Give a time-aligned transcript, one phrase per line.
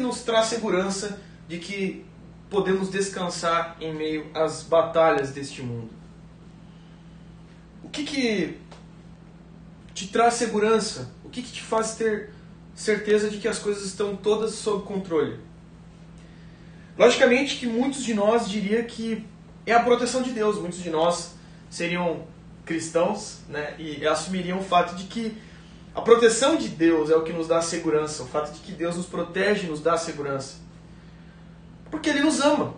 [0.00, 2.04] nos traz segurança de que
[2.48, 5.90] podemos descansar em meio às batalhas deste mundo?
[7.84, 8.58] O que, que
[9.94, 11.12] te traz segurança?
[11.24, 12.30] O que, que te faz ter
[12.74, 15.38] certeza de que as coisas estão todas sob controle?
[16.98, 19.26] Logicamente que muitos de nós diria que
[19.66, 20.58] é a proteção de Deus.
[20.58, 21.34] Muitos de nós
[21.70, 22.24] seriam
[22.64, 25.36] cristãos né, e assumiriam o fato de que
[26.00, 28.22] a proteção de Deus é o que nos dá segurança.
[28.22, 30.56] O fato de que Deus nos protege nos dá segurança.
[31.90, 32.74] Porque Ele nos ama.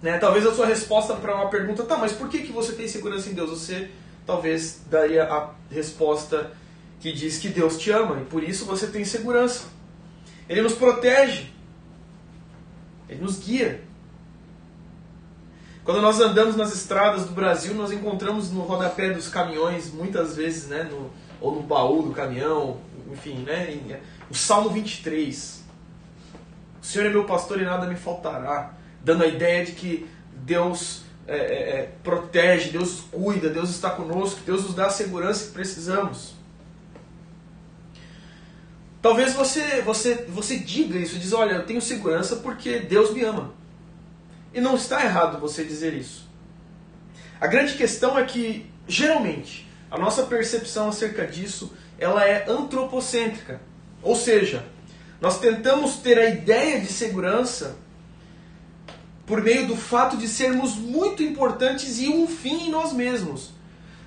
[0.00, 0.18] Né?
[0.18, 3.28] Talvez a sua resposta para uma pergunta, tá, mas por que, que você tem segurança
[3.28, 3.50] em Deus?
[3.50, 3.90] Você
[4.24, 6.52] talvez daria a resposta
[7.00, 9.64] que diz que Deus te ama e por isso você tem segurança.
[10.48, 11.50] Ele nos protege.
[13.08, 13.82] Ele nos guia.
[15.82, 20.68] Quando nós andamos nas estradas do Brasil, nós encontramos no rodapé dos caminhões, muitas vezes,
[20.68, 22.78] né, no, ou no baú do caminhão,
[23.12, 24.00] enfim, né,
[24.30, 25.64] o Salmo 23.
[26.80, 28.72] O Senhor é meu pastor e nada me faltará,
[29.02, 34.40] dando a ideia de que Deus é, é, é, protege, Deus cuida, Deus está conosco,
[34.46, 36.34] Deus nos dá a segurança que precisamos.
[39.02, 43.52] Talvez você, você, você diga isso, diz, olha, eu tenho segurança porque Deus me ama.
[44.54, 46.26] E não está errado você dizer isso.
[47.40, 53.60] A grande questão é que, geralmente, a nossa percepção acerca disso, ela é antropocêntrica.
[54.02, 54.64] Ou seja,
[55.20, 57.76] nós tentamos ter a ideia de segurança
[59.26, 63.50] por meio do fato de sermos muito importantes e um fim em nós mesmos.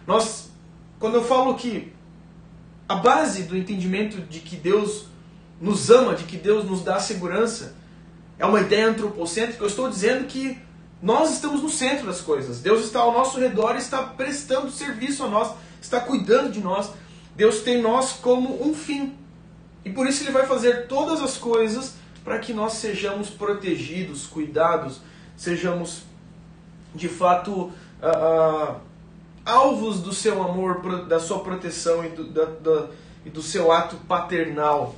[0.07, 0.49] Nós,
[0.99, 1.93] quando eu falo que
[2.87, 5.05] a base do entendimento de que Deus
[5.59, 7.75] nos ama, de que Deus nos dá segurança,
[8.39, 10.57] é uma ideia antropocêntrica, eu estou dizendo que
[11.01, 12.59] nós estamos no centro das coisas.
[12.59, 16.91] Deus está ao nosso redor e está prestando serviço a nós, está cuidando de nós.
[17.35, 19.17] Deus tem nós como um fim.
[19.83, 25.01] E por isso ele vai fazer todas as coisas para que nós sejamos protegidos, cuidados,
[25.35, 26.03] sejamos
[26.93, 27.71] de fato uh,
[28.03, 28.75] uh,
[29.45, 32.87] alvos do seu amor, da sua proteção e do, da, da,
[33.25, 34.95] e do seu ato paternal.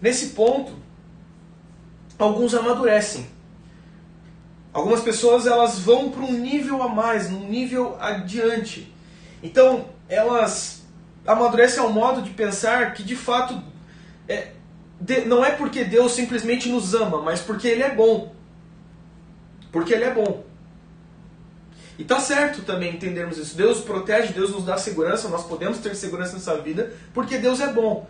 [0.00, 0.72] Nesse ponto,
[2.18, 3.35] alguns amadurecem.
[4.76, 8.94] Algumas pessoas elas vão para um nível a mais, num nível adiante.
[9.42, 10.84] Então, elas
[11.26, 13.58] amadurecem ao modo de pensar que de fato
[14.28, 14.48] é,
[15.00, 18.34] de, não é porque Deus simplesmente nos ama, mas porque Ele é bom.
[19.72, 20.44] Porque Ele é bom.
[21.98, 23.56] E tá certo também entendermos isso.
[23.56, 27.72] Deus protege, Deus nos dá segurança, nós podemos ter segurança nessa vida, porque Deus é
[27.72, 28.06] bom.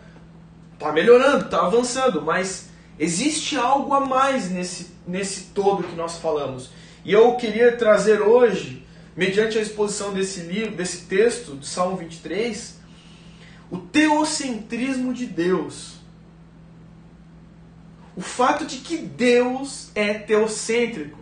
[0.77, 2.67] Tá melhorando, tá avançando, mas
[2.99, 6.69] existe algo a mais nesse, nesse todo que nós falamos.
[7.03, 8.85] E eu queria trazer hoje,
[9.15, 12.77] mediante a exposição desse livro, desse texto, do Salmo 23,
[13.69, 15.97] o teocentrismo de Deus
[18.17, 21.19] o fato de que Deus é teocêntrico.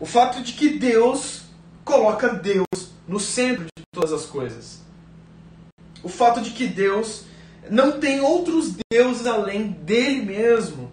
[0.00, 1.42] O fato de que Deus
[1.84, 2.66] coloca Deus
[3.06, 4.80] no centro de todas as coisas.
[6.02, 7.26] O fato de que Deus
[7.72, 10.92] não tem outros deuses além dele mesmo.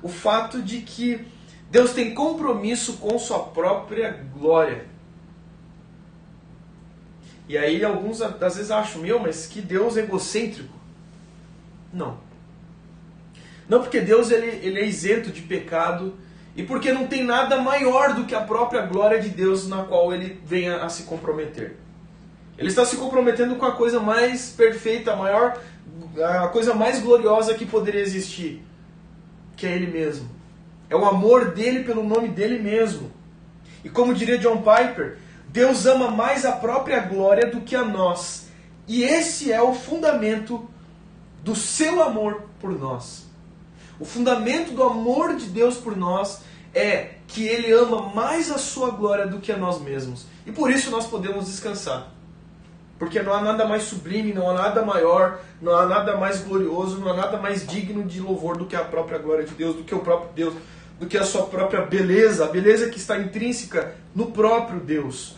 [0.00, 1.26] O fato de que
[1.68, 4.86] Deus tem compromisso com sua própria glória.
[7.48, 10.72] E aí alguns às vezes acham, meu, mas que Deus egocêntrico.
[11.92, 12.18] Não.
[13.68, 16.14] Não porque Deus ele, ele é isento de pecado
[16.54, 20.14] e porque não tem nada maior do que a própria glória de Deus na qual
[20.14, 21.76] ele venha a se comprometer.
[22.60, 25.58] Ele está se comprometendo com a coisa mais perfeita, a maior,
[26.22, 28.62] a coisa mais gloriosa que poderia existir,
[29.56, 30.28] que é ele mesmo.
[30.90, 33.10] É o amor dele pelo nome dele mesmo.
[33.82, 35.16] E como diria John Piper,
[35.48, 38.48] Deus ama mais a própria glória do que a nós.
[38.86, 40.68] E esse é o fundamento
[41.42, 43.24] do seu amor por nós.
[43.98, 46.42] O fundamento do amor de Deus por nós
[46.74, 50.26] é que Ele ama mais a sua glória do que a nós mesmos.
[50.44, 52.19] E por isso nós podemos descansar.
[53.00, 56.98] Porque não há nada mais sublime, não há nada maior, não há nada mais glorioso,
[56.98, 59.82] não há nada mais digno de louvor do que a própria glória de Deus, do
[59.82, 60.54] que o próprio Deus,
[60.98, 65.34] do que a sua própria beleza, a beleza que está intrínseca no próprio Deus.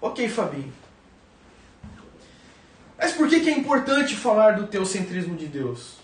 [0.00, 0.72] Ok, Fabinho.
[2.96, 5.99] Mas por que, que é importante falar do teocentrismo de Deus?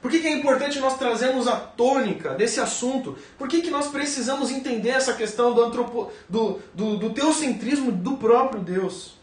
[0.00, 3.18] Por que, que é importante nós trazermos a tônica desse assunto?
[3.36, 8.16] Por que, que nós precisamos entender essa questão do, antropo, do, do, do teocentrismo do
[8.16, 9.14] próprio Deus?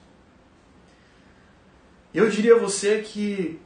[2.14, 3.60] Eu diria a você que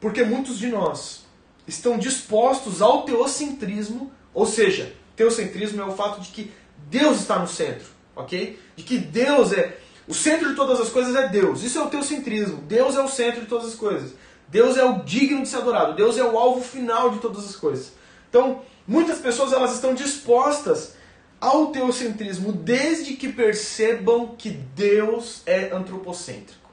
[0.00, 1.24] porque muitos de nós
[1.66, 6.52] estão dispostos ao teocentrismo, ou seja, teocentrismo é o fato de que
[6.90, 8.58] Deus está no centro, ok?
[8.76, 11.62] De que Deus é O centro de todas as coisas é Deus.
[11.62, 12.58] Isso é o teocentrismo.
[12.58, 14.12] Deus é o centro de todas as coisas.
[14.48, 15.94] Deus é o digno de ser adorado.
[15.94, 17.92] Deus é o alvo final de todas as coisas.
[18.28, 20.94] Então, muitas pessoas elas estão dispostas
[21.40, 26.70] ao teocentrismo desde que percebam que Deus é antropocêntrico.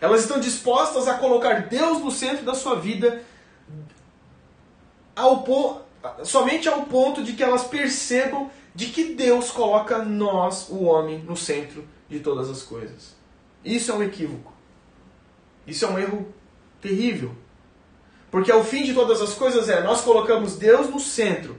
[0.00, 3.22] Elas estão dispostas a colocar Deus no centro da sua vida
[5.14, 5.44] ao
[6.24, 11.36] somente ao ponto de que elas percebam de que Deus coloca nós, o homem, no
[11.36, 13.14] centro de todas as coisas.
[13.64, 14.52] Isso é um equívoco.
[15.66, 16.34] Isso é um erro
[16.80, 17.32] terrível.
[18.30, 21.56] Porque o fim de todas as coisas é nós colocamos Deus no centro.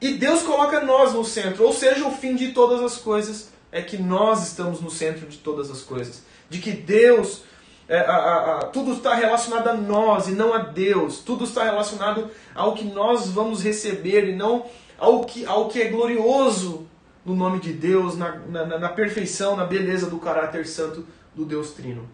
[0.00, 1.64] E Deus coloca nós no centro.
[1.64, 5.38] Ou seja, o fim de todas as coisas é que nós estamos no centro de
[5.38, 6.22] todas as coisas.
[6.48, 7.42] De que Deus
[7.88, 11.18] é, a, a, a, tudo está relacionado a nós e não a Deus.
[11.18, 14.64] Tudo está relacionado ao que nós vamos receber e não
[14.98, 16.86] ao que, ao que é glorioso
[17.24, 21.72] no nome de Deus, na, na, na perfeição, na beleza do caráter santo do Deus
[21.72, 22.08] Trino.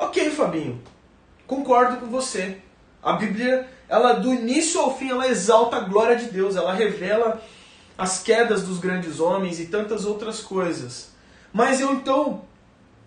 [0.00, 0.80] Ok, Fabinho,
[1.46, 2.56] concordo com você.
[3.02, 7.42] A Bíblia, ela do início ao fim, ela exalta a glória de Deus, ela revela
[7.98, 11.10] as quedas dos grandes homens e tantas outras coisas.
[11.52, 12.44] Mas eu então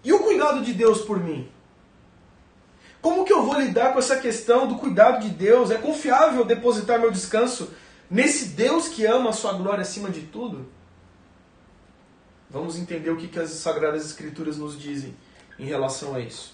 [0.03, 1.49] e o cuidado de Deus por mim?
[3.01, 5.71] Como que eu vou lidar com essa questão do cuidado de Deus?
[5.71, 7.73] É confiável depositar meu descanso
[8.07, 10.69] nesse Deus que ama a sua glória acima de tudo?
[12.51, 15.15] Vamos entender o que, que as Sagradas Escrituras nos dizem
[15.57, 16.52] em relação a isso.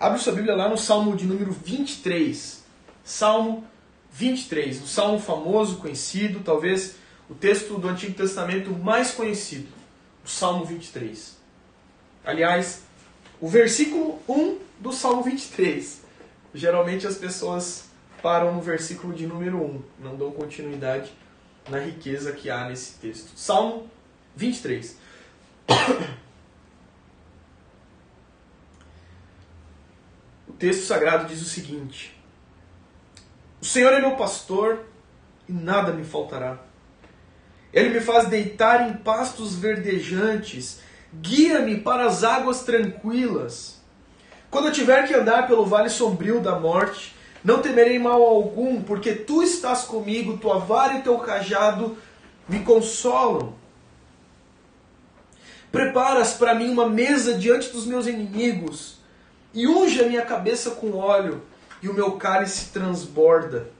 [0.00, 2.64] Abre sua Bíblia lá no Salmo de número 23.
[3.04, 3.66] Salmo
[4.12, 6.96] 23, um salmo famoso, conhecido, talvez
[7.28, 9.68] o texto do Antigo Testamento mais conhecido,
[10.24, 11.36] o Salmo 23.
[12.24, 12.82] Aliás,
[13.38, 16.00] o versículo 1 do Salmo 23.
[16.54, 17.84] Geralmente as pessoas
[18.22, 21.12] param no versículo de número 1, não dão continuidade
[21.68, 23.36] na riqueza que há nesse texto.
[23.36, 23.86] Salmo
[24.34, 24.96] 23.
[30.60, 32.16] texto sagrado diz o seguinte:
[33.60, 34.84] O Senhor é meu pastor
[35.48, 36.58] e nada me faltará.
[37.72, 40.80] Ele me faz deitar em pastos verdejantes
[41.12, 43.80] Guia-me para as águas tranquilas.
[44.48, 49.12] Quando eu tiver que andar pelo vale sombrio da morte, não temerei mal algum, porque
[49.12, 51.96] tu estás comigo, tua vara e teu cajado
[52.48, 53.54] me consolam.
[55.72, 58.99] Preparas para mim uma mesa diante dos meus inimigos,
[59.52, 61.42] e unge a minha cabeça com óleo,
[61.82, 63.70] e o meu cálice transborda.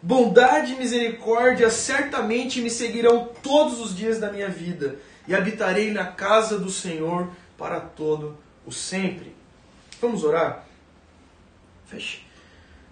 [0.00, 6.06] Bondade e misericórdia certamente me seguirão todos os dias da minha vida e habitarei na
[6.06, 9.34] casa do Senhor para todo o sempre.
[10.00, 10.64] Vamos orar?
[11.86, 12.24] Feche,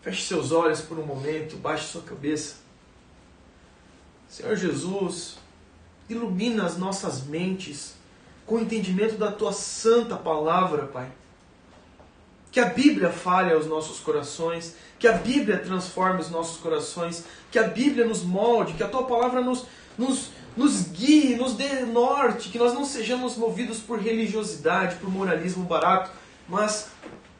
[0.02, 2.56] feche seus olhos por um momento, baixe sua cabeça.
[4.28, 5.38] Senhor Jesus,
[6.08, 7.94] ilumina as nossas mentes
[8.44, 11.08] com o entendimento da tua santa palavra, Pai.
[12.56, 17.58] Que a Bíblia fale aos nossos corações, que a Bíblia transforme os nossos corações, que
[17.58, 19.67] a Bíblia nos molde, que a tua palavra nos,
[19.99, 25.64] nos, nos guie, nos dê norte, que nós não sejamos movidos por religiosidade, por moralismo
[25.64, 26.11] barato,
[26.49, 26.88] mas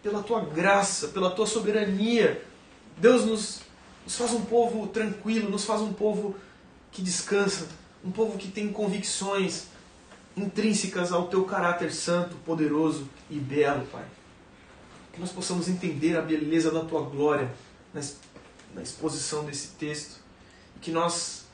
[0.03, 2.45] pela tua graça, pela tua soberania.
[2.99, 3.61] Deus nos,
[4.05, 6.37] nos faz um povo tranquilo, nos faz um povo
[6.93, 7.67] que descansa,
[8.05, 9.69] um povo que tem convicções
[10.37, 14.05] intrínsecas ao teu caráter santo, poderoso e belo, Pai.
[15.17, 17.53] Que nós possamos entender a beleza da tua glória
[17.93, 20.21] na exposição desse texto.
[20.77, 21.47] E que nós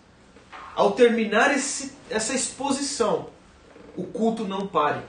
[0.74, 3.28] ao terminar esse, essa exposição,
[3.96, 5.02] o culto não pare.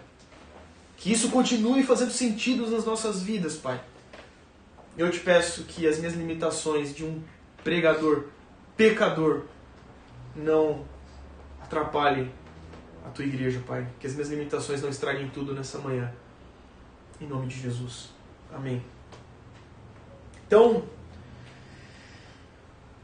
[0.98, 3.82] Que isso continue fazendo sentido nas nossas vidas, Pai.
[4.98, 7.22] Eu te peço que as minhas limitações de um
[7.64, 8.26] pregador
[8.78, 9.44] pecador
[10.36, 10.86] não
[11.62, 12.32] atrapalhem
[13.06, 13.88] a tua igreja, Pai.
[14.00, 16.14] Que as minhas limitações não estraguem tudo nessa manhã.
[17.20, 18.13] Em nome de Jesus.
[18.54, 18.84] Amém.
[20.48, 20.84] Então,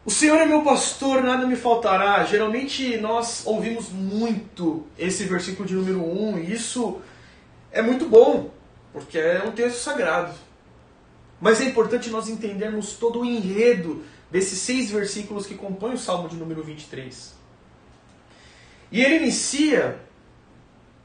[0.06, 2.24] o Senhor é meu pastor, nada me faltará.
[2.24, 7.02] Geralmente nós ouvimos muito esse versículo de número 1 e isso
[7.72, 8.52] é muito bom,
[8.94, 10.34] porque é um texto sagrado.
[11.42, 16.30] Mas é importante nós entendermos todo o enredo desses seis versículos que compõem o Salmo
[16.30, 17.34] de número 23.
[18.92, 20.00] E ele inicia,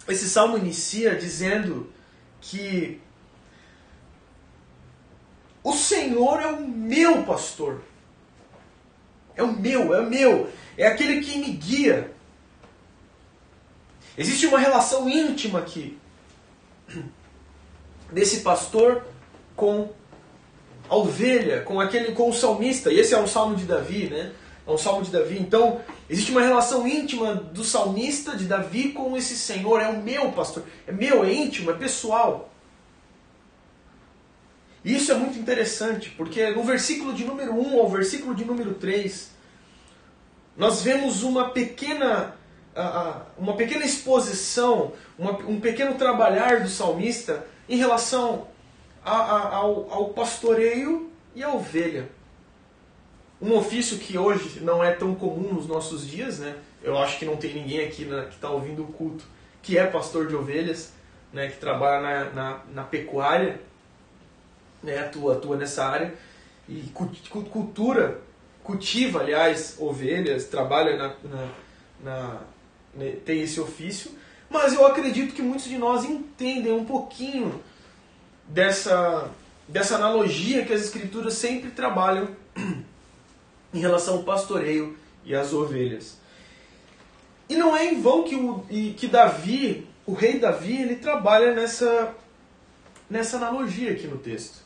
[0.08, 1.92] esse salmo inicia dizendo
[2.40, 3.00] que
[5.64, 7.80] o Senhor é o meu pastor.
[9.35, 10.50] É o meu, é o meu.
[10.78, 12.12] É aquele que me guia.
[14.16, 15.99] Existe uma relação íntima aqui
[18.12, 19.04] desse pastor
[19.56, 19.90] com
[20.88, 22.92] a ovelha, com aquele com o salmista.
[22.92, 24.33] E esse é um salmo de Davi, né?
[24.66, 25.38] é um salmo de Davi.
[25.38, 29.80] Então, existe uma relação íntima do salmista, de Davi, com esse Senhor.
[29.80, 30.62] É o meu pastor.
[30.87, 32.53] É meu, é íntimo, é pessoal.
[34.85, 39.31] Isso é muito interessante, porque no versículo de número 1 ao versículo de número 3,
[40.57, 42.37] nós vemos uma pequena,
[43.38, 48.49] uma pequena exposição, um pequeno trabalhar do salmista em relação
[49.03, 52.09] ao, ao pastoreio e à ovelha
[53.45, 56.57] um ofício que hoje não é tão comum nos nossos dias, né?
[56.83, 59.25] Eu acho que não tem ninguém aqui na, que está ouvindo o culto
[59.62, 60.93] que é pastor de ovelhas,
[61.33, 61.49] né?
[61.49, 63.61] Que trabalha na, na, na pecuária,
[64.85, 64.99] né?
[64.99, 66.14] Atua, atua nessa área
[66.69, 66.83] e
[67.31, 68.21] cultura,
[68.62, 71.49] cultiva, aliás, ovelhas, trabalha na, na,
[72.03, 72.41] na
[72.95, 73.17] né?
[73.25, 74.12] tem esse ofício.
[74.49, 77.61] Mas eu acredito que muitos de nós entendem um pouquinho
[78.47, 79.31] dessa,
[79.67, 82.29] dessa analogia que as escrituras sempre trabalham
[83.75, 86.19] em relação ao pastoreio e às ovelhas.
[87.49, 88.64] E não é em vão que, o,
[88.97, 92.14] que Davi, o rei Davi, ele trabalha nessa,
[93.09, 94.63] nessa analogia aqui no texto.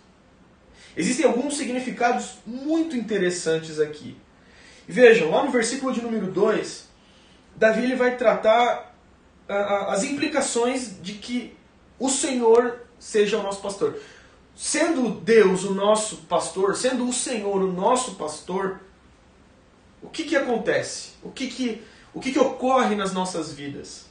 [0.99, 4.17] Existem alguns significados muito interessantes aqui.
[4.87, 6.89] Vejam, lá no versículo de número 2,
[7.55, 8.97] Davi ele vai tratar
[9.49, 11.57] as implicações de que
[12.01, 13.97] o Senhor seja o nosso pastor.
[14.57, 18.81] Sendo Deus o nosso pastor, sendo o Senhor o nosso pastor,
[20.03, 21.11] o que, que acontece?
[21.23, 21.81] O que, que,
[22.13, 24.07] o que, que ocorre nas nossas vidas?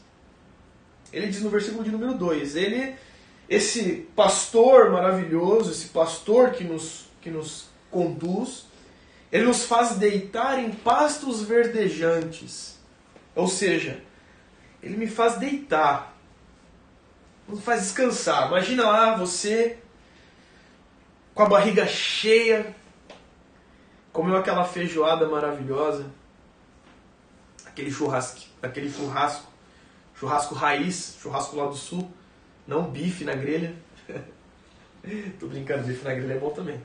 [1.12, 2.96] Ele diz no versículo de número 2: Ele,
[3.50, 8.66] esse pastor maravilhoso, esse pastor que nos, que nos conduz,
[9.32, 12.77] ele nos faz deitar em pastos verdejantes.
[13.36, 14.01] Ou seja,
[14.82, 16.16] ele me faz deitar,
[17.48, 18.48] nos faz descansar.
[18.48, 19.77] Imagina lá você
[21.34, 22.75] com a barriga cheia,
[24.12, 26.08] comeu aquela feijoada maravilhosa,
[27.66, 29.51] aquele churrasco, aquele churrasco,
[30.16, 32.12] churrasco raiz, churrasco lá do sul,
[32.67, 33.74] não bife na grelha.
[35.39, 36.79] Tô brincando, bife na grelha é bom também.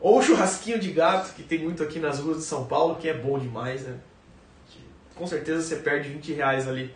[0.00, 3.14] Ou churrasquinho de gato, que tem muito aqui nas ruas de São Paulo, que é
[3.14, 3.98] bom demais, né?
[5.14, 6.92] Com certeza você perde 20 reais ali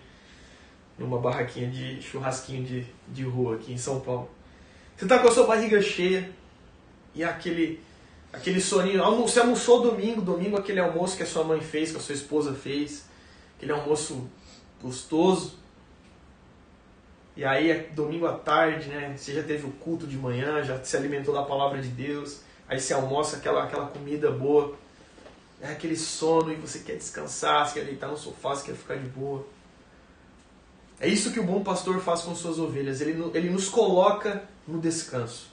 [0.99, 4.29] numa barraquinha de churrasquinho de, de rua aqui em São Paulo.
[4.97, 6.31] Você tá com a sua barriga cheia
[7.15, 7.81] e aquele
[8.37, 9.03] Aquele soninho.
[9.23, 12.55] Você almoçou domingo, domingo aquele almoço que a sua mãe fez, que a sua esposa
[12.55, 13.07] fez.
[13.57, 14.29] Aquele almoço
[14.83, 15.59] gostoso.
[17.37, 19.15] E aí, é domingo à tarde, né?
[19.17, 22.41] Você já teve o culto de manhã, já se alimentou da palavra de Deus.
[22.67, 24.75] Aí você almoça aquela, aquela comida boa.
[25.61, 28.97] É aquele sono e você quer descansar, você quer deitar no sofá, você quer ficar
[28.97, 29.47] de boa.
[30.99, 33.01] É isso que o bom pastor faz com suas ovelhas.
[33.03, 35.49] Ele, ele nos coloca no descanso.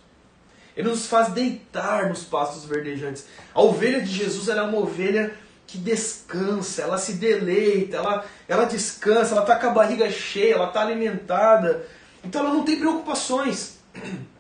[0.76, 3.26] Ele nos faz deitar nos pastos verdejantes.
[3.54, 5.36] A ovelha de Jesus é uma ovelha
[5.74, 10.68] que descansa, ela se deleita, ela, ela descansa, ela está com a barriga cheia, ela
[10.68, 11.88] está alimentada.
[12.24, 13.80] Então ela não tem preocupações.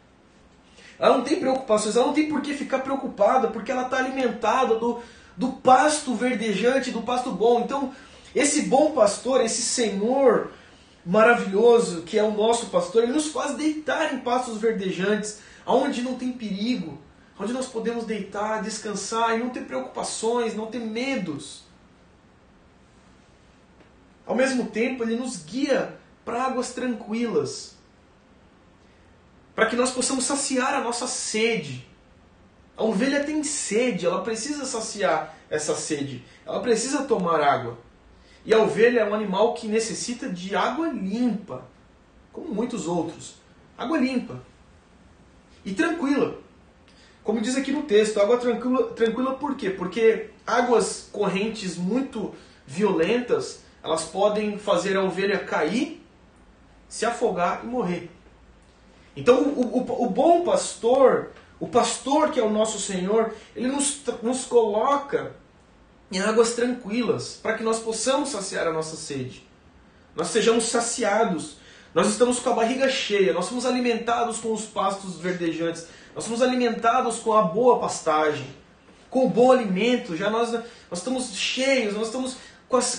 [1.00, 4.75] Ela não tem preocupações, ela não tem por que ficar preocupada, porque ela está alimentada
[4.75, 5.02] do,
[5.36, 7.62] do pasto verdejante, do pasto bom.
[7.62, 7.92] Então,
[8.34, 10.52] esse bom pastor, esse Senhor
[11.06, 16.16] maravilhoso que é o nosso pastor, ele nos faz deitar em pastos verdejantes aonde não
[16.16, 16.98] tem perigo,
[17.44, 21.64] onde nós podemos deitar, descansar e não ter preocupações, não ter medos.
[24.26, 27.76] Ao mesmo tempo, ele nos guia para águas tranquilas,
[29.54, 31.86] para que nós possamos saciar a nossa sede.
[32.76, 37.78] A ovelha tem sede, ela precisa saciar essa sede, ela precisa tomar água.
[38.46, 41.66] E a ovelha é um animal que necessita de água limpa,
[42.32, 43.36] como muitos outros.
[43.78, 44.42] Água limpa
[45.66, 46.43] e tranquila.
[47.24, 49.70] Como diz aqui no texto, água tranquila, tranquila por quê?
[49.70, 52.34] Porque águas correntes muito
[52.68, 56.03] violentas, elas podem fazer a ovelha cair,
[56.88, 58.10] se afogar e morrer.
[59.15, 64.01] Então o, o, o bom pastor, o pastor que é o nosso Senhor, ele nos,
[64.22, 65.34] nos coloca
[66.12, 69.48] em águas tranquilas, para que nós possamos saciar a nossa sede.
[70.15, 71.58] Nós sejamos saciados
[71.94, 76.41] nós estamos com a barriga cheia, nós somos alimentados com os pastos verdejantes, nós somos
[76.41, 78.46] alimentados com a boa pastagem,
[79.10, 82.38] com o bom alimento, já nós, nós estamos cheios, nós estamos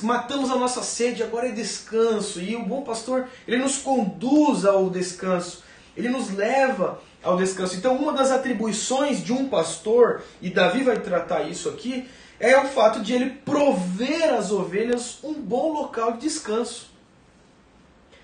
[0.02, 2.40] matamos a nossa sede, agora é descanso.
[2.40, 5.64] E o bom pastor, ele nos conduz ao descanso,
[5.96, 7.74] ele nos leva ao descanso.
[7.74, 12.68] Então, uma das atribuições de um pastor, e Davi vai tratar isso aqui, é o
[12.68, 16.90] fato de ele prover às ovelhas um bom local de descanso.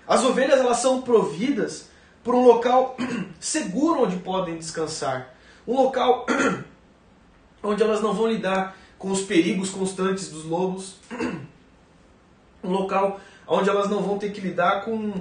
[0.06, 1.89] As ovelhas elas são providas
[2.23, 2.97] por um local
[3.41, 5.35] seguro onde podem descansar.
[5.67, 6.27] Um local
[7.62, 10.97] onde elas não vão lidar com os perigos constantes dos lobos.
[12.62, 15.15] Um local onde elas não vão ter que lidar com,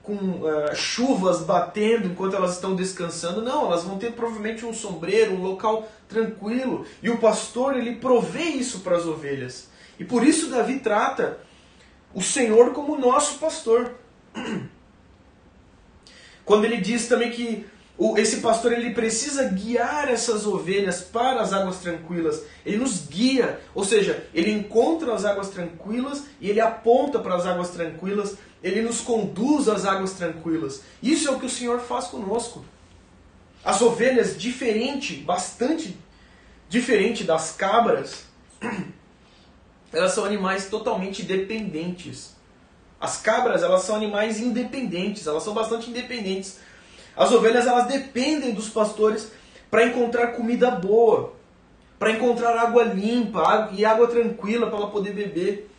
[0.00, 3.42] com uh, chuvas batendo enquanto elas estão descansando.
[3.42, 6.86] Não, elas vão ter provavelmente um sombreiro, um local tranquilo.
[7.02, 9.68] E o pastor, ele provê isso para as ovelhas.
[9.98, 11.40] E por isso Davi trata
[12.14, 13.94] o Senhor como nosso pastor.
[16.48, 17.66] Quando ele diz também que
[18.16, 22.42] esse pastor ele precisa guiar essas ovelhas para as águas tranquilas.
[22.64, 27.44] Ele nos guia, ou seja, ele encontra as águas tranquilas e ele aponta para as
[27.44, 30.80] águas tranquilas, ele nos conduz às águas tranquilas.
[31.02, 32.64] Isso é o que o Senhor faz conosco.
[33.62, 35.98] As ovelhas, diferente, bastante
[36.66, 38.24] diferente das cabras,
[39.92, 42.37] elas são animais totalmente dependentes.
[43.00, 46.58] As cabras, elas são animais independentes, elas são bastante independentes.
[47.16, 49.30] As ovelhas elas dependem dos pastores
[49.70, 51.34] para encontrar comida boa,
[51.98, 55.70] para encontrar água limpa e água tranquila para ela poder beber.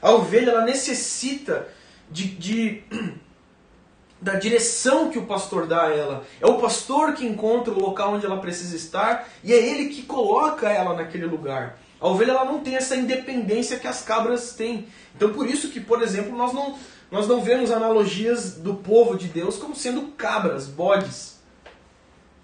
[0.00, 1.68] A ovelha ela necessita
[2.10, 2.82] de, de
[4.20, 6.24] da direção que o pastor dá a ela.
[6.40, 10.02] É o pastor que encontra o local onde ela precisa estar e é ele que
[10.02, 11.78] coloca ela naquele lugar.
[12.00, 14.88] A ovelha ela não tem essa independência que as cabras têm.
[15.14, 16.78] Então por isso que, por exemplo, nós não
[17.10, 21.38] nós não vemos analogias do povo de Deus como sendo cabras, bodes,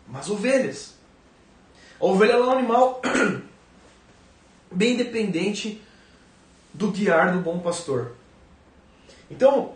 [0.06, 0.94] mas ovelhas.
[2.00, 3.00] A ovelha é um animal
[4.70, 5.82] bem dependente
[6.72, 8.12] do guiar do bom pastor.
[9.30, 9.74] Então,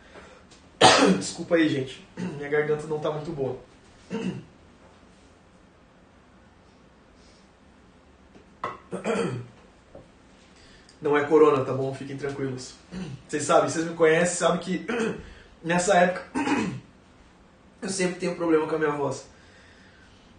[1.18, 3.58] desculpa aí, gente, minha garganta não está muito boa.
[11.00, 11.94] Não é corona, tá bom?
[11.94, 12.74] Fiquem tranquilos.
[13.28, 14.86] Vocês sabem, vocês me conhecem, sabem que
[15.62, 16.24] nessa época
[17.82, 19.26] eu sempre tenho problema com a minha voz.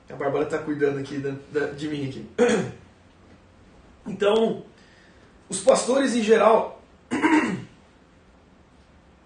[0.09, 2.25] A Bárbara tá cuidando aqui da, da, de mim aqui.
[4.07, 4.63] Então,
[5.49, 6.81] os pastores em geral.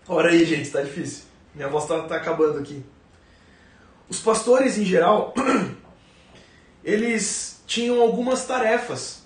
[0.07, 1.25] Ora aí, gente, tá difícil.
[1.53, 2.83] Minha voz tá, tá acabando aqui.
[4.09, 5.33] Os pastores em geral,
[6.83, 9.21] eles tinham algumas tarefas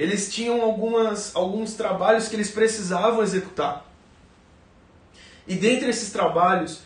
[0.00, 3.84] eles tinham algumas, alguns trabalhos que eles precisavam executar.
[5.46, 6.80] E dentre esses trabalhos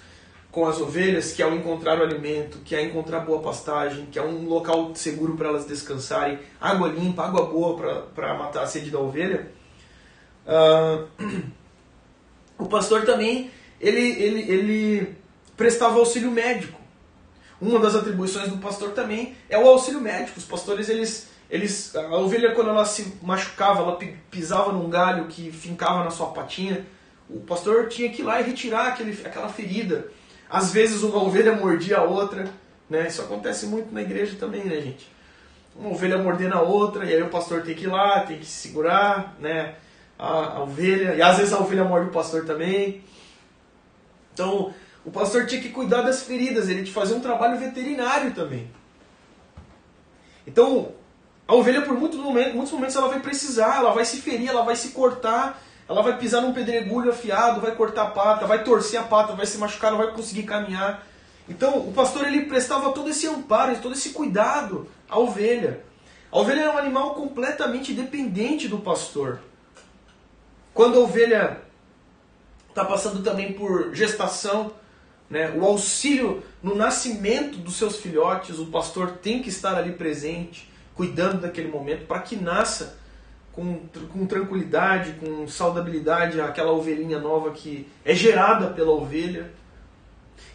[0.50, 4.18] com as ovelhas, que é o encontrar o alimento, que é encontrar boa pastagem, que
[4.18, 8.90] é um local seguro para elas descansarem, água limpa, água boa para matar a sede
[8.90, 9.48] da ovelha,
[10.46, 11.06] uh,
[12.58, 13.48] o pastor também
[13.80, 15.16] ele, ele, ele
[15.56, 16.80] prestava auxílio médico.
[17.60, 20.38] Uma das atribuições do pastor também é o auxílio médico.
[20.38, 23.98] Os pastores eles eles, a ovelha, quando ela se machucava, ela
[24.30, 26.84] pisava num galho que fincava na sua patinha,
[27.28, 30.08] o pastor tinha que ir lá e retirar aquele, aquela ferida.
[30.48, 32.50] Às vezes uma ovelha mordia a outra,
[32.88, 33.06] né?
[33.06, 35.08] Isso acontece muito na igreja também, né, gente?
[35.76, 38.46] Uma ovelha mordendo a outra, e aí o pastor tem que ir lá, tem que
[38.46, 39.74] segurar, né?
[40.18, 43.02] A, a ovelha, e às vezes a ovelha morde o pastor também.
[44.32, 44.72] Então,
[45.04, 48.70] o pastor tinha que cuidar das feridas, ele tinha que fazer um trabalho veterinário também.
[50.46, 50.92] Então,
[51.46, 54.62] a ovelha, por muitos momentos, muitos momentos, ela vai precisar, ela vai se ferir, ela
[54.62, 58.98] vai se cortar, ela vai pisar num pedregulho afiado, vai cortar a pata, vai torcer
[58.98, 61.06] a pata, vai se machucar, não vai conseguir caminhar.
[61.46, 65.80] Então, o pastor ele prestava todo esse amparo, todo esse cuidado à ovelha.
[66.32, 69.40] A ovelha é um animal completamente dependente do pastor.
[70.72, 71.60] Quando a ovelha
[72.70, 74.72] está passando também por gestação,
[75.28, 80.70] né, o auxílio no nascimento dos seus filhotes, o pastor tem que estar ali presente
[80.94, 82.98] cuidando daquele momento para que nasça
[83.52, 83.80] com,
[84.12, 89.50] com tranquilidade, com saudabilidade aquela ovelhinha nova que é gerada pela ovelha.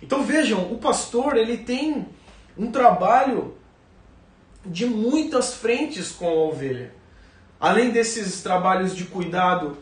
[0.01, 2.07] Então vejam, o pastor ele tem
[2.57, 3.55] um trabalho
[4.65, 6.93] de muitas frentes com a ovelha.
[7.59, 9.77] Além desses trabalhos de cuidado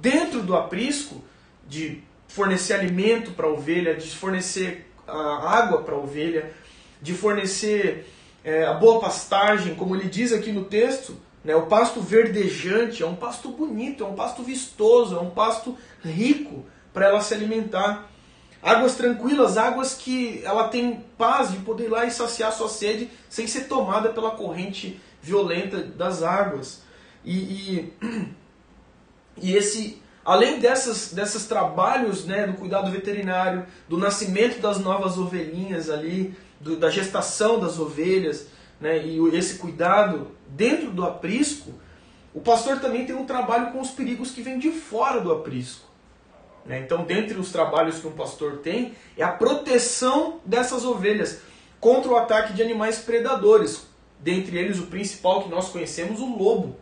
[0.00, 1.22] dentro do aprisco,
[1.66, 6.52] de fornecer alimento para a ovelha, de fornecer água para a ovelha,
[7.00, 8.06] de fornecer
[8.44, 13.06] é, a boa pastagem, como ele diz aqui no texto, né, o pasto verdejante é
[13.06, 18.10] um pasto bonito, é um pasto vistoso, é um pasto rico para ela se alimentar.
[18.62, 23.08] Águas tranquilas, águas que ela tem paz de poder ir lá e saciar sua sede
[23.28, 26.82] sem ser tomada pela corrente violenta das águas.
[27.24, 27.92] E, e,
[29.40, 35.88] e esse, além dessas, desses trabalhos né, do cuidado veterinário, do nascimento das novas ovelhinhas
[35.88, 38.46] ali, do, da gestação das ovelhas
[38.78, 41.72] né, e esse cuidado dentro do aprisco,
[42.34, 45.88] o pastor também tem um trabalho com os perigos que vêm de fora do aprisco.
[46.66, 46.80] Né?
[46.80, 51.40] Então, dentre os trabalhos que um pastor tem, é a proteção dessas ovelhas
[51.80, 53.86] contra o ataque de animais predadores,
[54.20, 56.76] dentre eles o principal que nós conhecemos, o lobo.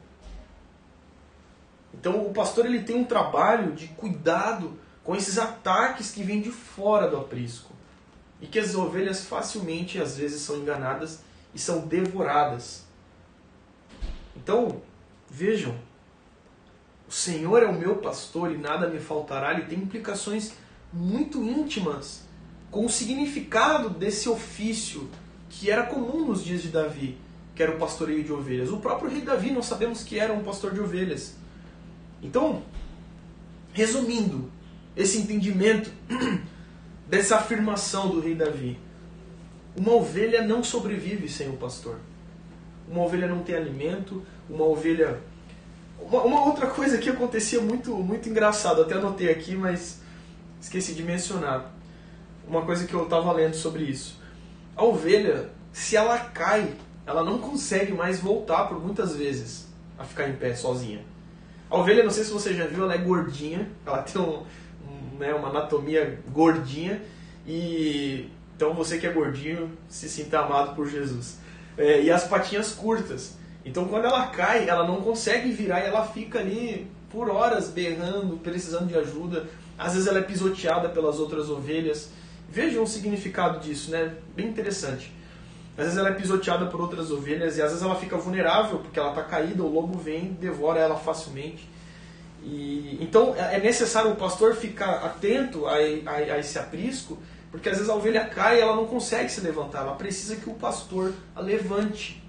[2.06, 6.52] Então o pastor ele tem um trabalho de cuidado com esses ataques que vêm de
[6.52, 7.72] fora do aprisco.
[8.40, 11.18] E que as ovelhas facilmente às vezes são enganadas
[11.52, 12.84] e são devoradas.
[14.36, 14.80] Então,
[15.28, 15.74] vejam,
[17.08, 20.52] o Senhor é o meu pastor e nada me faltará, ele tem implicações
[20.92, 22.22] muito íntimas
[22.70, 25.10] com o significado desse ofício
[25.48, 27.18] que era comum nos dias de Davi,
[27.52, 28.70] que era o pastoreio de ovelhas.
[28.70, 31.34] O próprio rei Davi nós sabemos que era um pastor de ovelhas.
[32.22, 32.62] Então,
[33.72, 34.50] resumindo
[34.96, 35.90] esse entendimento
[37.06, 38.78] dessa afirmação do rei Davi,
[39.76, 41.98] uma ovelha não sobrevive sem o pastor.
[42.88, 45.20] Uma ovelha não tem alimento, uma ovelha.
[46.00, 50.00] Uma, uma outra coisa que acontecia muito, muito engraçado, até anotei aqui, mas
[50.60, 51.72] esqueci de mencionar.
[52.48, 54.18] Uma coisa que eu estava lendo sobre isso.
[54.74, 56.74] A ovelha, se ela cai,
[57.04, 59.66] ela não consegue mais voltar por muitas vezes
[59.98, 61.00] a ficar em pé sozinha.
[61.70, 64.44] A ovelha, não sei se você já viu, ela é gordinha, ela tem um,
[64.88, 67.02] um, né, uma anatomia gordinha
[67.46, 71.38] e então você que é gordinho se sinta amado por Jesus.
[71.76, 73.36] É, e as patinhas curtas.
[73.64, 78.36] Então quando ela cai, ela não consegue virar e ela fica ali por horas berrando,
[78.38, 79.46] precisando de ajuda.
[79.76, 82.10] Às vezes ela é pisoteada pelas outras ovelhas.
[82.48, 84.14] Vejam o significado disso, né?
[84.34, 85.12] Bem interessante.
[85.76, 88.98] Às vezes ela é pisoteada por outras ovelhas e às vezes ela fica vulnerável porque
[88.98, 91.68] ela está caída, o lobo vem devora ela facilmente.
[92.42, 97.18] E, então é, é necessário o pastor ficar atento a, a, a, esse aprisco,
[97.50, 100.48] porque às vezes a ovelha cai e ela não consegue se levantar, ela precisa que
[100.48, 102.22] o pastor a levante.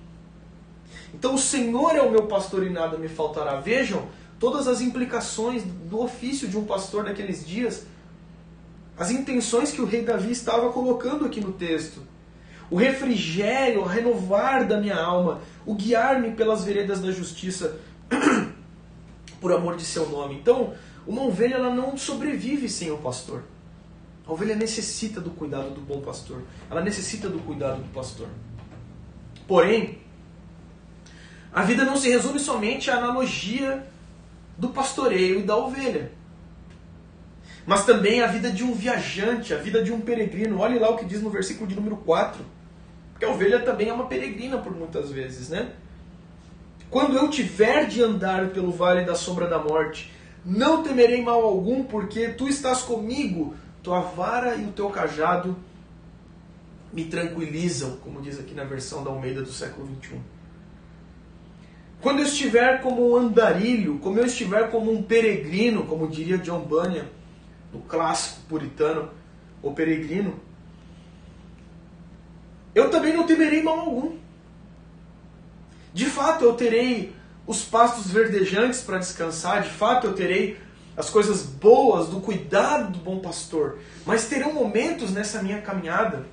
[1.13, 3.61] Então o Senhor é o meu pastor e nada me faltará.
[3.61, 4.07] Vejam
[4.37, 7.85] todas as implicações do ofício de um pastor naqueles dias,
[8.97, 12.01] as intenções que o rei Davi estava colocando aqui no texto
[12.69, 17.79] o refrigério, o renovar da minha alma, o guiar-me pelas veredas da justiça,
[19.39, 20.35] por amor de seu nome.
[20.35, 20.73] Então,
[21.05, 23.43] uma ovelha ela não sobrevive sem o pastor.
[24.27, 26.43] A ovelha necessita do cuidado do bom pastor.
[26.69, 28.27] Ela necessita do cuidado do pastor.
[29.47, 29.99] Porém,
[31.53, 33.87] a vida não se resume somente à analogia
[34.57, 36.11] do pastoreio e da ovelha.
[37.65, 40.59] Mas também a vida de um viajante, a vida de um peregrino.
[40.59, 42.56] Olhe lá o que diz no versículo de número 4.
[43.17, 45.71] Porque a ovelha também é uma peregrina por muitas vezes, né?
[46.87, 50.13] Quando eu tiver de andar pelo vale da sombra da morte,
[50.45, 55.57] não temerei mal algum, porque tu estás comigo, tua vara e o teu cajado
[56.93, 60.21] me tranquilizam, como diz aqui na versão da Almeida do século 21.
[61.99, 66.61] Quando eu estiver como um andarilho, como eu estiver como um peregrino, como diria John
[66.61, 67.07] Bunyan,
[67.73, 69.09] no clássico puritano,
[69.63, 70.39] o peregrino,
[72.77, 74.17] eu também não temerei mal algum.
[75.93, 77.11] De fato, eu terei
[77.47, 80.59] os pastos verdejantes para descansar, de fato, eu terei
[80.95, 83.79] as coisas boas do cuidado do bom pastor.
[84.05, 86.27] Mas terão momentos nessa minha caminhada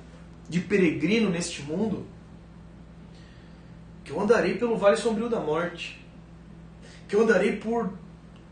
[0.47, 2.05] de peregrino neste mundo
[4.03, 5.99] que eu andarei pelo vale sombrio da morte,
[7.07, 7.91] que eu andarei por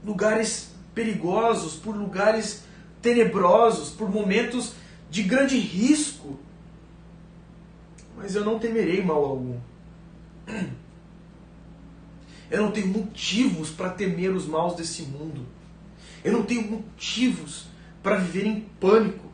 [0.03, 2.63] lugares perigosos, por lugares
[3.03, 4.73] tenebrosos, por momentos
[5.11, 6.39] de grande risco
[8.23, 9.59] mas eu não temerei mal algum.
[12.49, 15.45] Eu não tenho motivos para temer os maus desse mundo.
[16.23, 17.65] Eu não tenho motivos
[18.01, 19.29] para viver em pânico.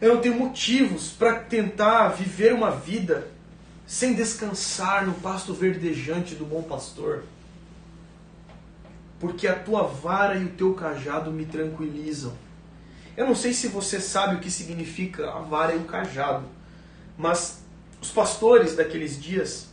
[0.00, 3.26] Eu não tenho motivos para tentar viver uma vida
[3.84, 7.24] sem descansar no pasto verdejante do bom pastor.
[9.18, 12.34] Porque a tua vara e o teu cajado me tranquilizam.
[13.16, 16.57] Eu não sei se você sabe o que significa a vara e o cajado.
[17.18, 17.64] Mas
[18.00, 19.68] os pastores daqueles dias,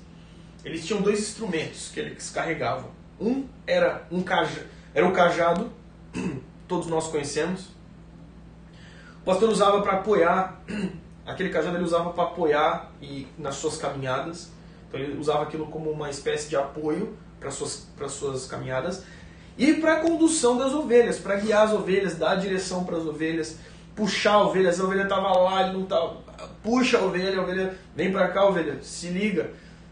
[0.63, 2.89] eles tinham dois instrumentos que eles carregavam.
[3.21, 5.71] Um era um cajado, era o cajado,
[6.67, 7.67] todos nós conhecemos.
[9.21, 10.59] O pastor usava para apoiar,
[11.23, 14.49] aquele cajado ele usava para apoiar e nas suas caminhadas.
[14.89, 19.03] Então ele usava aquilo como uma espécie de apoio para suas para suas caminhadas
[19.57, 23.57] e para a condução das ovelhas, para guiar as ovelhas, dar direção para as ovelhas,
[23.95, 24.71] puxar a ovelha.
[24.71, 26.25] Se a ovelha estava lá, ele não estava
[26.65, 29.51] puxa a ovelha, a ovelha vem para cá, ovelha, se liga,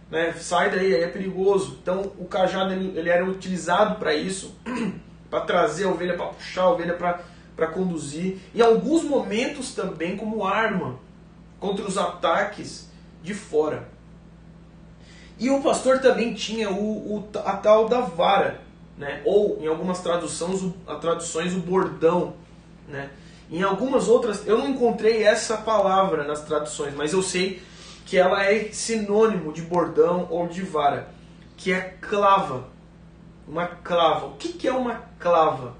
[0.10, 0.34] né?
[0.34, 1.78] sai daí, aí é perigoso.
[1.82, 4.56] Então o cajado ele, ele era utilizado para isso,
[5.30, 8.40] para trazer a ovelha, para puxar a ovelha, para conduzir.
[8.54, 11.00] Em alguns momentos também como arma
[11.60, 12.90] contra os ataques
[13.22, 13.88] de fora.
[15.40, 18.62] E o pastor também tinha o, o a tal da vara,
[18.98, 19.22] né?
[19.26, 22.34] ou em algumas traduções, a traduções o bordão,
[22.88, 23.10] né?
[23.50, 27.62] Em algumas outras, eu não encontrei essa palavra nas traduções, mas eu sei
[28.06, 31.10] que ela é sinônimo de bordão ou de vara,
[31.58, 32.70] que é clava.
[33.48, 34.28] Uma clava.
[34.28, 35.76] O que, que é uma clava?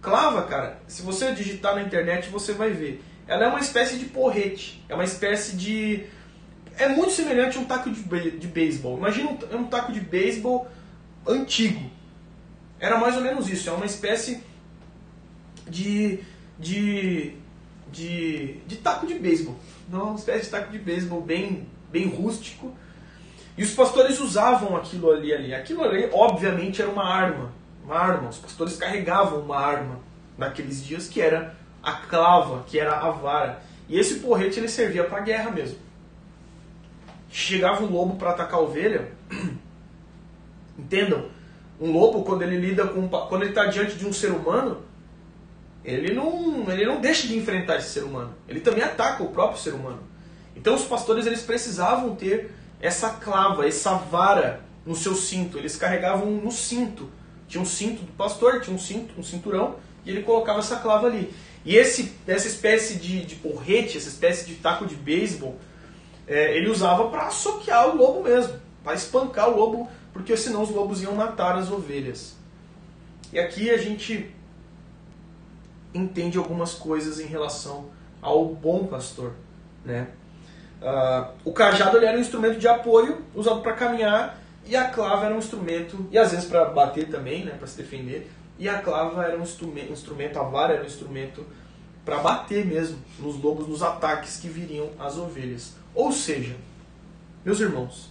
[0.00, 3.02] Clava, cara, se você digitar na internet você vai ver.
[3.26, 4.82] Ela é uma espécie de porrete.
[4.88, 6.04] É uma espécie de.
[6.78, 8.96] É muito semelhante a um taco de, de beisebol.
[8.98, 10.68] Imagina um, um taco de beisebol
[11.26, 11.90] antigo.
[12.78, 13.68] Era mais ou menos isso.
[13.68, 14.42] É uma espécie
[15.68, 16.20] de.
[16.58, 17.34] De.
[17.90, 19.56] de, de taco de beisebol.
[19.90, 22.74] Uma espécie de taco de beisebol bem, bem rústico.
[23.56, 25.54] E os pastores usavam aquilo ali, ali.
[25.54, 27.52] Aquilo ali, obviamente, era uma arma.
[27.84, 28.28] Uma arma.
[28.28, 30.00] Os pastores carregavam uma arma
[30.36, 33.62] naqueles dias que era a clava, que era a vara.
[33.88, 35.78] E esse porrete ele servia para guerra mesmo.
[37.30, 39.12] Chegava um lobo para atacar a ovelha.
[40.78, 41.26] Entendam?
[41.80, 44.82] Um lobo quando ele lida com quando ele está diante de um ser humano,
[45.86, 48.34] ele não, ele não deixa de enfrentar esse ser humano.
[48.48, 50.00] Ele também ataca o próprio ser humano.
[50.56, 55.56] Então os pastores eles precisavam ter essa clava, essa vara no seu cinto.
[55.56, 57.08] Eles carregavam no cinto.
[57.46, 61.06] Tinha um cinto do pastor, tinha um cinto, um cinturão, e ele colocava essa clava
[61.06, 61.32] ali.
[61.64, 65.56] E esse, essa espécie de, de porrete, essa espécie de taco de beisebol,
[66.26, 70.70] é, ele usava para soquear o lobo mesmo, para espancar o lobo, porque senão os
[70.70, 72.34] lobos iam matar as ovelhas.
[73.32, 74.34] E aqui a gente
[75.94, 77.86] entende algumas coisas em relação
[78.20, 79.32] ao bom pastor.
[79.84, 80.08] Né?
[80.80, 85.34] Uh, o cajado era um instrumento de apoio usado para caminhar e a clava era
[85.34, 89.24] um instrumento, e às vezes para bater também, né, para se defender, e a clava
[89.24, 91.46] era um instrumento, instrumento a vara era um instrumento
[92.04, 95.74] para bater mesmo nos lobos, nos ataques que viriam às ovelhas.
[95.94, 96.56] Ou seja,
[97.44, 98.10] meus irmãos,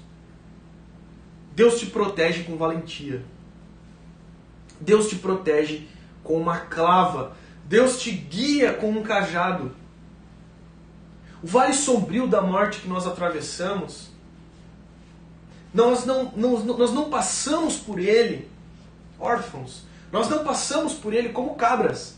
[1.53, 3.21] Deus te protege com valentia.
[4.79, 5.87] Deus te protege
[6.23, 7.35] com uma clava
[7.65, 9.75] Deus te guia com um cajado.
[11.43, 14.09] O vale sombrio da morte que nós atravessamos,
[15.73, 18.49] nós não, não, nós não passamos por ele
[19.19, 19.83] órfãos.
[20.11, 22.15] Nós não passamos por ele como cabras.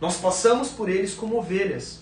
[0.00, 2.00] Nós passamos por eles como ovelhas.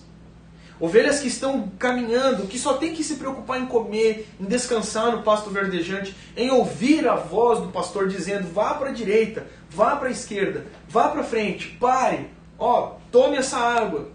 [0.79, 5.23] Ovelhas que estão caminhando, que só tem que se preocupar em comer, em descansar no
[5.23, 10.07] pasto verdejante, em ouvir a voz do pastor dizendo: vá para a direita, vá para
[10.07, 14.09] a esquerda, vá para frente, pare, ó, tome essa água.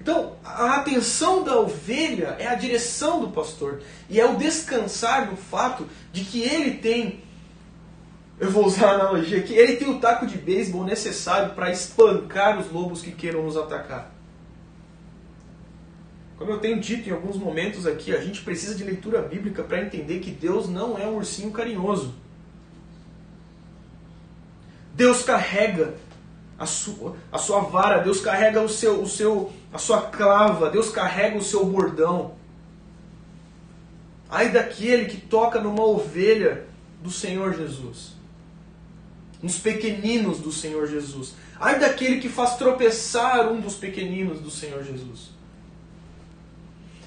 [0.00, 5.36] Então, a atenção da ovelha é a direção do pastor e é o descansar no
[5.36, 7.20] fato de que ele tem,
[8.38, 12.58] eu vou usar a analogia aqui, ele tem o taco de beisebol necessário para espancar
[12.58, 14.10] os lobos que queiram nos atacar.
[16.38, 19.82] Como eu tenho dito em alguns momentos aqui, a gente precisa de leitura bíblica para
[19.82, 22.14] entender que Deus não é um ursinho carinhoso.
[24.94, 25.94] Deus carrega
[26.58, 30.90] a sua, a sua vara, Deus carrega o seu, o seu, a sua clava, Deus
[30.90, 32.34] carrega o seu bordão.
[34.28, 36.66] Ai daquele que toca numa ovelha
[37.02, 38.12] do Senhor Jesus,
[39.42, 41.34] nos pequeninos do Senhor Jesus.
[41.58, 45.30] Ai daquele que faz tropeçar um dos pequeninos do Senhor Jesus.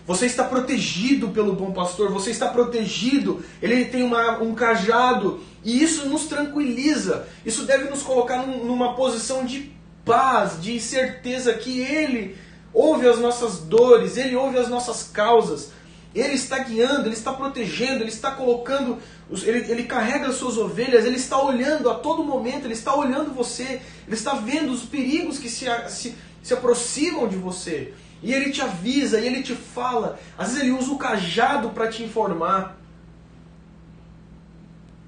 [0.05, 5.81] Você está protegido pelo bom pastor, você está protegido, ele tem uma, um cajado, e
[5.81, 9.71] isso nos tranquiliza, isso deve nos colocar num, numa posição de
[10.05, 12.37] paz, de certeza que ele
[12.73, 15.71] ouve as nossas dores, ele ouve as nossas causas,
[16.13, 18.99] ele está guiando, ele está protegendo, ele está colocando,
[19.43, 23.33] ele, ele carrega as suas ovelhas, ele está olhando a todo momento, ele está olhando
[23.33, 27.93] você, ele está vendo os perigos que se, se, se aproximam de você.
[28.21, 30.19] E ele te avisa, e ele te fala.
[30.37, 32.77] Às vezes ele usa o cajado para te informar.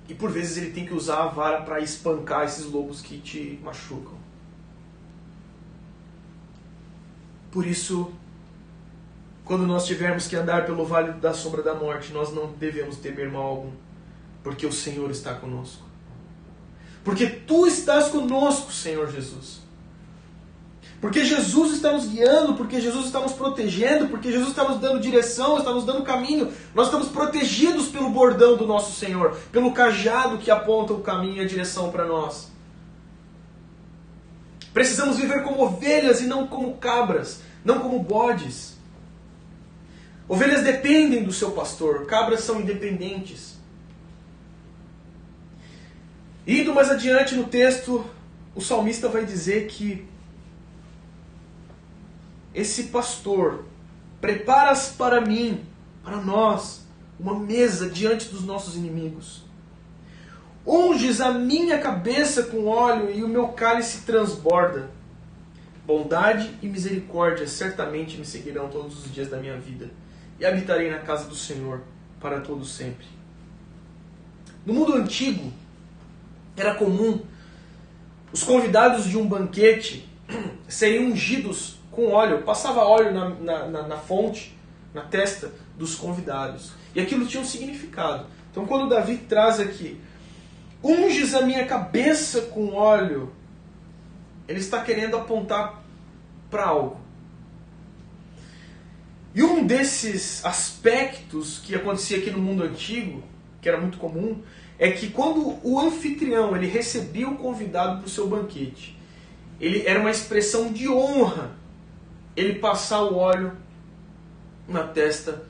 [0.07, 3.59] E por vezes ele tem que usar a vara para espancar esses lobos que te
[3.63, 4.17] machucam.
[7.51, 8.11] Por isso,
[9.43, 13.31] quando nós tivermos que andar pelo vale da sombra da morte, nós não devemos temer
[13.31, 13.71] mal algum,
[14.43, 15.83] porque o Senhor está conosco.
[17.03, 19.64] Porque tu estás conosco, Senhor Jesus.
[21.01, 24.99] Porque Jesus está nos guiando, porque Jesus está nos protegendo, porque Jesus está nos dando
[24.99, 26.51] direção, está nos dando caminho.
[26.73, 31.41] Nós estamos protegidos pelo bordão do nosso Senhor, pelo cajado que aponta o caminho e
[31.41, 32.49] a direção para nós.
[34.73, 38.75] Precisamos viver como ovelhas e não como cabras, não como bodes.
[40.27, 43.55] Ovelhas dependem do seu pastor, cabras são independentes.
[46.47, 48.03] Indo mais adiante no texto,
[48.55, 50.05] o salmista vai dizer que
[52.55, 53.65] esse pastor,
[54.21, 55.65] preparas para mim,
[56.01, 56.85] para nós,
[57.19, 59.43] uma mesa diante dos nossos inimigos.
[60.65, 64.89] Unges a minha cabeça com óleo e o meu cálice transborda.
[65.85, 69.91] Bondade e misericórdia certamente me seguirão todos os dias da minha vida,
[70.39, 71.81] e habitarei na casa do Senhor
[72.21, 73.05] para todo sempre.
[74.65, 75.51] No mundo antigo,
[76.55, 77.21] era comum
[78.31, 80.09] os convidados de um banquete
[80.67, 84.55] serem ungidos com óleo, passava óleo na, na, na, na fonte,
[84.93, 86.73] na testa dos convidados.
[86.93, 88.27] E aquilo tinha um significado.
[88.51, 89.99] Então, quando Davi traz aqui,
[90.84, 93.31] unges a minha cabeça com óleo,
[94.47, 95.81] ele está querendo apontar
[96.49, 96.99] para algo.
[99.34, 103.23] E um desses aspectos que acontecia aqui no mundo antigo,
[103.62, 104.41] que era muito comum,
[104.77, 108.97] é que quando o anfitrião ele recebia o convidado para o seu banquete,
[109.60, 111.51] ele era uma expressão de honra
[112.35, 113.53] ele passar o óleo
[114.67, 115.43] na testa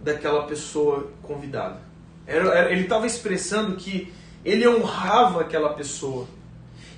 [0.00, 1.80] daquela pessoa convidada.
[2.26, 4.12] Ele estava expressando que
[4.44, 6.26] ele honrava aquela pessoa.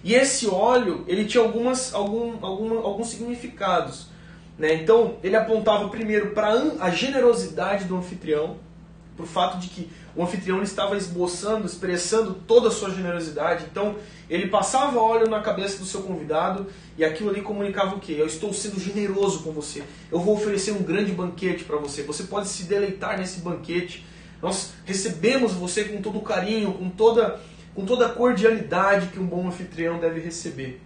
[0.03, 4.07] E esse óleo ele tinha algumas, algum, algum, alguns significados.
[4.59, 4.75] Né?
[4.75, 8.57] Então ele apontava primeiro para a generosidade do anfitrião,
[9.17, 13.67] para o fato de que o anfitrião estava esboçando, expressando toda a sua generosidade.
[13.71, 13.97] Então
[14.29, 16.67] ele passava óleo na cabeça do seu convidado
[16.99, 18.17] e aquilo ali comunicava o quê?
[18.19, 19.83] Eu estou sendo generoso com você.
[20.11, 22.03] Eu vou oferecer um grande banquete para você.
[22.03, 24.05] Você pode se deleitar nesse banquete.
[24.43, 27.41] Nós recebemos você com todo carinho, com toda,
[27.75, 30.81] com toda a cordialidade que um bom anfitrião deve receber.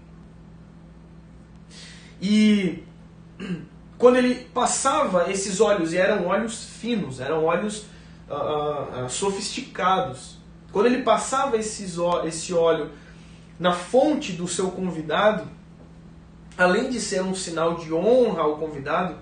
[2.20, 2.82] E
[3.96, 7.86] quando ele passava esses óleos, e eram óleos finos, eram óleos
[8.28, 10.38] uh, uh, sofisticados,
[10.72, 12.90] quando ele passava esses, esse óleo
[13.58, 15.48] na fonte do seu convidado,
[16.56, 19.16] além de ser um sinal de honra ao convidado,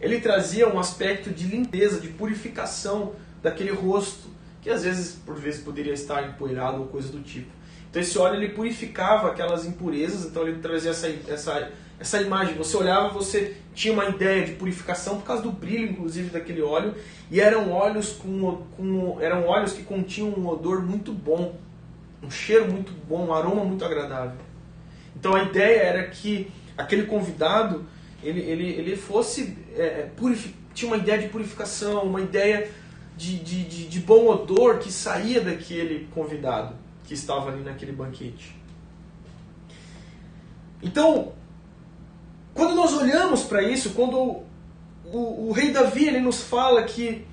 [0.00, 3.12] ele trazia um aspecto de limpeza, de purificação
[3.42, 4.28] daquele rosto,
[4.60, 7.50] que às vezes, por vezes, poderia estar empoeirado ou coisa do tipo.
[7.92, 12.54] Então esse óleo ele purificava aquelas impurezas, então ele trazia essa, essa, essa imagem.
[12.54, 16.94] Você olhava, você tinha uma ideia de purificação por causa do brilho, inclusive, daquele óleo,
[17.30, 21.54] e eram óleos com, com eram óleos que continham um odor muito bom,
[22.22, 24.38] um cheiro muito bom, um aroma muito agradável.
[25.14, 27.84] Então a ideia era que aquele convidado
[28.22, 30.10] ele, ele, ele fosse é, é
[30.72, 32.70] tinha uma ideia de purificação, uma ideia
[33.18, 38.56] de, de, de, de bom odor que saía daquele convidado que estava ali naquele banquete.
[40.82, 41.32] Então,
[42.54, 44.46] quando nós olhamos para isso, quando o,
[45.04, 47.26] o, o, rei Davi ele nos fala que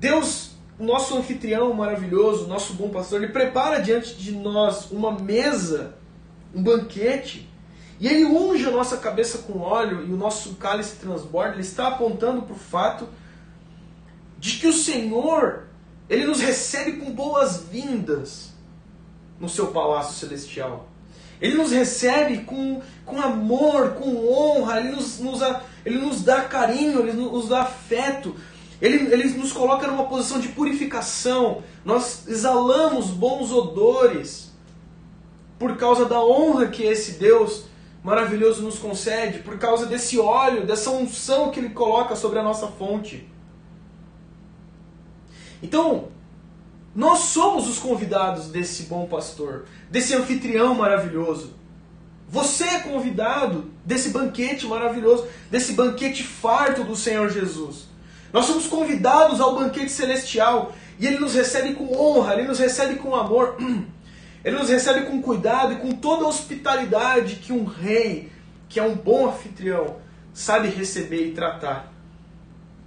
[0.00, 5.94] Deus, nosso anfitrião maravilhoso, nosso bom pastor, ele prepara diante de nós uma mesa,
[6.54, 7.48] um banquete,
[8.00, 11.88] e ele unge a nossa cabeça com óleo e o nosso cálice transborda, ele está
[11.88, 13.08] apontando para o fato
[14.38, 15.64] de que o Senhor,
[16.08, 18.55] ele nos recebe com boas-vindas
[19.38, 20.88] no seu palácio celestial.
[21.40, 25.40] Ele nos recebe com, com amor, com honra, ele nos, nos,
[25.84, 28.34] ele nos dá carinho, ele nos dá afeto,
[28.80, 31.62] ele, ele nos coloca numa posição de purificação.
[31.84, 34.52] Nós exalamos bons odores
[35.58, 37.64] por causa da honra que esse Deus
[38.02, 42.68] maravilhoso nos concede, por causa desse óleo, dessa unção que ele coloca sobre a nossa
[42.68, 43.28] fonte.
[45.62, 46.08] Então,
[46.96, 51.52] nós somos os convidados desse bom pastor, desse anfitrião maravilhoso.
[52.26, 57.84] Você é convidado desse banquete maravilhoso, desse banquete farto do Senhor Jesus.
[58.32, 62.96] Nós somos convidados ao banquete celestial e ele nos recebe com honra, ele nos recebe
[62.96, 63.56] com amor.
[64.44, 68.30] Ele nos recebe com cuidado e com toda a hospitalidade que um rei,
[68.68, 69.96] que é um bom anfitrião,
[70.32, 71.92] sabe receber e tratar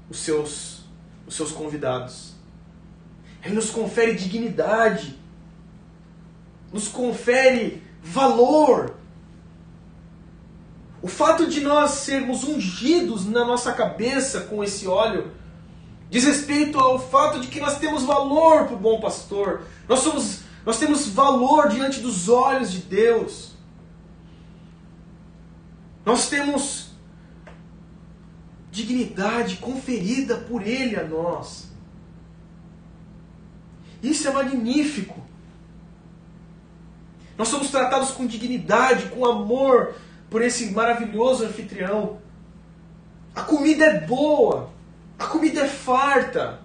[0.10, 0.86] os seus,
[1.28, 2.29] os seus convidados.
[3.44, 5.18] Ele nos confere dignidade,
[6.72, 8.96] nos confere valor.
[11.02, 15.32] O fato de nós sermos ungidos na nossa cabeça com esse óleo
[16.10, 19.62] diz respeito ao fato de que nós temos valor para o bom pastor.
[19.88, 23.54] Nós somos nós temos valor diante dos olhos de Deus.
[26.06, 26.92] Nós temos
[28.72, 31.70] dignidade conferida por Ele a nós.
[34.02, 35.20] Isso é magnífico.
[37.38, 39.96] Nós somos tratados com dignidade, com amor
[40.30, 42.20] por esse maravilhoso anfitrião.
[43.34, 44.70] A comida é boa,
[45.18, 46.60] a comida é farta.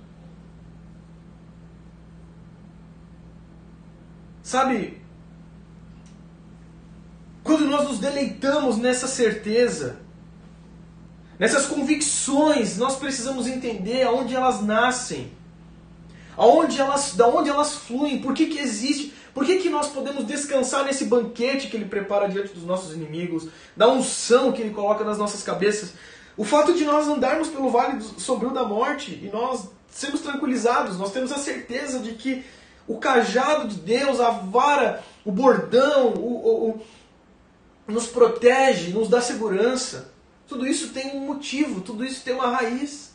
[4.43, 5.01] Sabe,
[7.43, 10.01] quando nós nos deleitamos nessa certeza,
[11.39, 15.30] nessas convicções, nós precisamos entender aonde elas nascem,
[16.37, 20.24] aonde elas, da onde elas fluem, por que, que existe, por que, que nós podemos
[20.24, 25.05] descansar nesse banquete que Ele prepara diante dos nossos inimigos, da unção que Ele coloca
[25.05, 25.93] nas nossas cabeças,
[26.37, 31.12] O fato de nós andarmos pelo vale sombrio da morte e nós sermos tranquilizados, nós
[31.12, 32.45] temos a certeza de que
[32.87, 36.82] o cajado de Deus, a vara, o bordão, o, o, o,
[37.87, 40.12] nos protege, nos dá segurança.
[40.47, 43.14] Tudo isso tem um motivo, tudo isso tem uma raiz.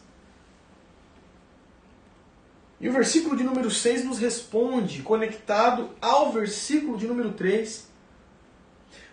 [2.80, 7.88] E o versículo de número 6 nos responde, conectado ao versículo de número 3.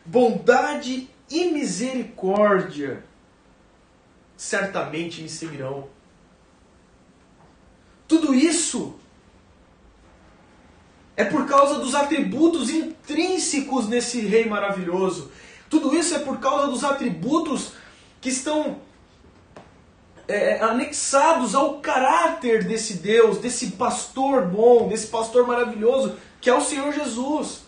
[0.05, 3.05] Bondade e misericórdia
[4.37, 5.89] certamente me seguirão.
[8.07, 8.95] Tudo isso
[11.17, 15.33] é por causa dos atributos intrínsecos nesse rei maravilhoso.
[15.69, 17.73] Tudo isso é por causa dos atributos
[18.21, 18.81] que estão
[20.29, 26.61] é, anexados ao caráter desse Deus, desse pastor bom, desse pastor maravilhoso, que é o
[26.61, 27.62] Senhor Jesus.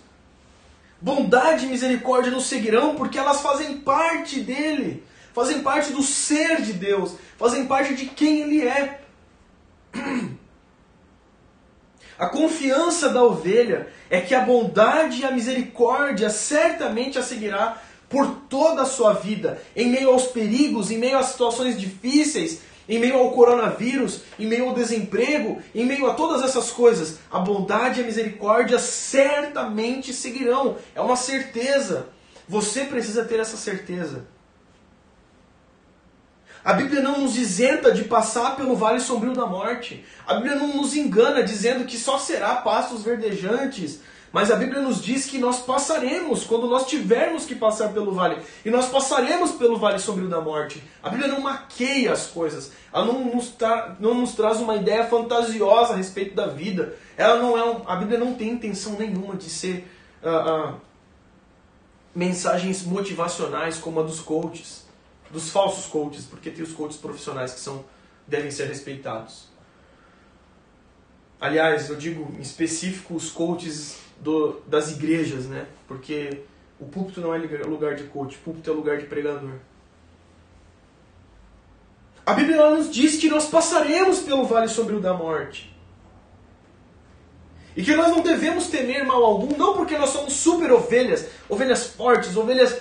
[1.01, 6.73] Bondade e misericórdia nos seguirão porque elas fazem parte dele, fazem parte do ser de
[6.73, 9.01] Deus, fazem parte de quem ele é.
[12.19, 18.27] A confiança da ovelha é que a bondade e a misericórdia certamente a seguirá por
[18.49, 23.19] toda a sua vida, em meio aos perigos, em meio às situações difíceis, em meio
[23.19, 27.19] ao coronavírus, em meio ao desemprego, em meio a todas essas coisas.
[27.31, 30.77] A bondade e a misericórdia certamente seguirão.
[30.95, 32.09] É uma certeza.
[32.49, 34.27] Você precisa ter essa certeza.
[36.65, 40.05] A Bíblia não nos isenta de passar pelo vale sombrio da morte.
[40.27, 44.01] A Bíblia não nos engana dizendo que só será pastos verdejantes.
[44.33, 48.37] Mas a Bíblia nos diz que nós passaremos quando nós tivermos que passar pelo vale.
[48.65, 50.83] E nós passaremos pelo vale sombrio da morte.
[51.03, 52.73] A Bíblia não maqueia as coisas.
[52.93, 56.95] Ela não nos, tra não nos traz uma ideia fantasiosa a respeito da vida.
[57.17, 59.89] Ela não é um, a Bíblia não tem intenção nenhuma de ser
[60.23, 60.81] uh, uh,
[62.15, 64.89] mensagens motivacionais como a dos coaches
[65.31, 67.85] dos falsos coaches, porque tem os coaches profissionais que são
[68.27, 69.48] devem ser respeitados.
[71.41, 75.67] Aliás, eu digo em específico os coaches do, das igrejas, né?
[75.87, 76.43] Porque
[76.81, 79.55] o púlpito não é lugar de coach, o púlpito é lugar de pregador.
[82.27, 85.75] A Bíblia nos diz que nós passaremos pelo vale sombrio da morte.
[87.77, 91.87] E que nós não devemos temer mal algum, não porque nós somos super ovelhas, ovelhas
[91.87, 92.77] fortes, ovelhas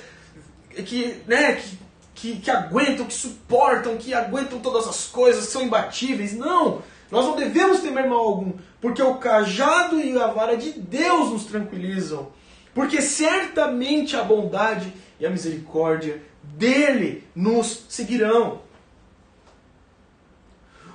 [0.71, 1.77] que, né, que
[2.17, 6.33] que, que aguentam, que suportam, que aguentam todas as coisas, que são imbatíveis.
[6.33, 6.81] Não!
[7.09, 11.45] Nós não devemos temer mal algum, porque o cajado e a vara de Deus nos
[11.45, 12.29] tranquilizam.
[12.73, 18.61] Porque certamente a bondade e a misericórdia dele nos seguirão.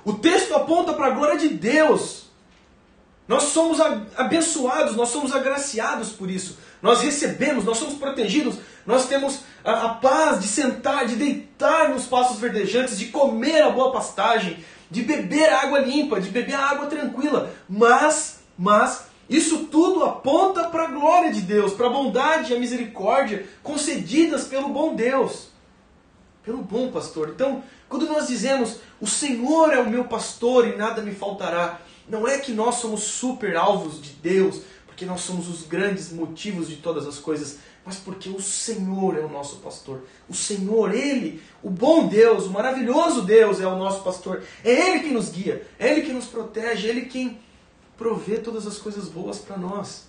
[0.05, 2.23] O texto aponta para a glória de Deus.
[3.27, 3.79] Nós somos
[4.17, 6.57] abençoados, nós somos agraciados por isso.
[6.81, 8.55] Nós recebemos, nós somos protegidos,
[8.85, 13.69] nós temos a, a paz de sentar, de deitar nos passos verdejantes, de comer a
[13.69, 17.51] boa pastagem, de beber água limpa, de beber água tranquila.
[17.67, 22.59] Mas, mas, isso tudo aponta para a glória de Deus, para a bondade e a
[22.59, 25.47] misericórdia concedidas pelo bom Deus,
[26.43, 27.29] pelo bom pastor.
[27.29, 32.27] Então, quando nós dizemos o Senhor é o meu pastor e nada me faltará, não
[32.27, 36.75] é que nós somos super alvos de Deus, porque nós somos os grandes motivos de
[36.75, 40.03] todas as coisas mas porque o Senhor é o nosso pastor.
[40.29, 44.43] O Senhor, Ele, o bom Deus, o maravilhoso Deus é o nosso pastor.
[44.63, 47.39] É Ele que nos guia, é Ele que nos protege, é Ele quem
[47.97, 50.07] provê todas as coisas boas para nós.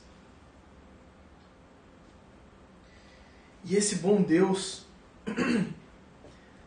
[3.64, 4.85] E esse bom Deus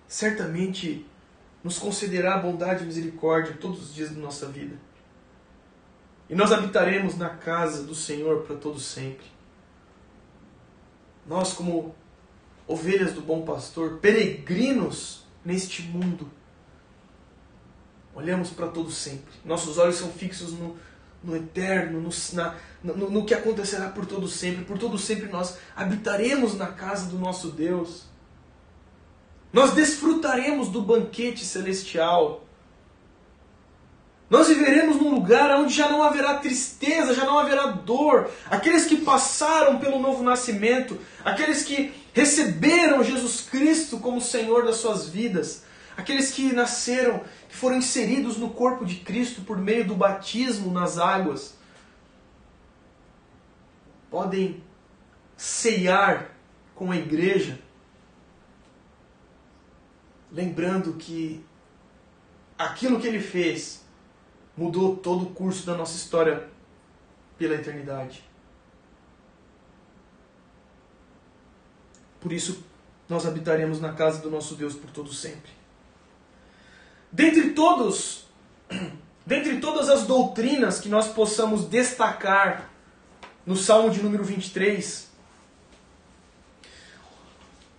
[0.07, 1.05] certamente
[1.63, 4.77] nos concederá bondade e misericórdia todos os dias da nossa vida.
[6.29, 9.36] E nós habitaremos na casa do Senhor para todo sempre.
[11.27, 11.93] Nós, como
[12.67, 16.29] ovelhas do bom pastor, peregrinos neste mundo,
[18.15, 19.33] olhamos para todo sempre.
[19.45, 20.75] Nossos olhos são fixos no,
[21.23, 24.65] no eterno, no, na, no, no que acontecerá por todo sempre.
[24.65, 28.05] Por todo sempre nós habitaremos na casa do nosso Deus.
[29.51, 32.46] Nós desfrutaremos do banquete celestial.
[34.29, 38.29] Nós viveremos num lugar onde já não haverá tristeza, já não haverá dor.
[38.49, 45.07] Aqueles que passaram pelo novo nascimento, aqueles que receberam Jesus Cristo como Senhor das suas
[45.07, 45.63] vidas,
[45.95, 50.97] aqueles que nasceram, que foram inseridos no corpo de Cristo por meio do batismo nas
[50.97, 51.55] águas,
[54.11, 54.61] podem
[55.37, 56.31] ceiar
[56.75, 57.59] com a igreja,
[60.31, 61.43] lembrando que
[62.57, 63.86] aquilo que ele fez
[64.57, 66.49] mudou todo o curso da nossa história
[67.37, 68.23] pela eternidade.
[72.19, 72.63] Por isso,
[73.07, 75.51] nós habitaremos na casa do nosso Deus por todo sempre.
[77.11, 78.25] dentre todos,
[79.25, 82.69] dentre todas as doutrinas que nós possamos destacar
[83.45, 85.07] no Salmo de número 23,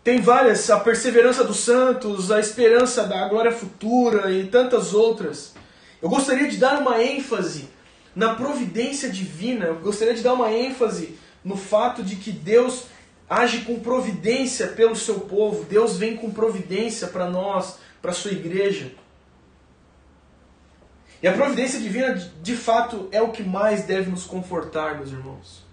[0.02, 5.54] tem várias, a perseverança dos santos, a esperança da glória futura e tantas outras.
[6.00, 7.68] Eu gostaria de dar uma ênfase
[8.14, 12.84] na providência divina, eu gostaria de dar uma ênfase no fato de que Deus
[13.28, 18.32] age com providência pelo seu povo, Deus vem com providência para nós, para a sua
[18.32, 18.92] igreja.
[21.22, 25.66] E a providência divina, de fato, é o que mais deve nos confortar, meus irmãos.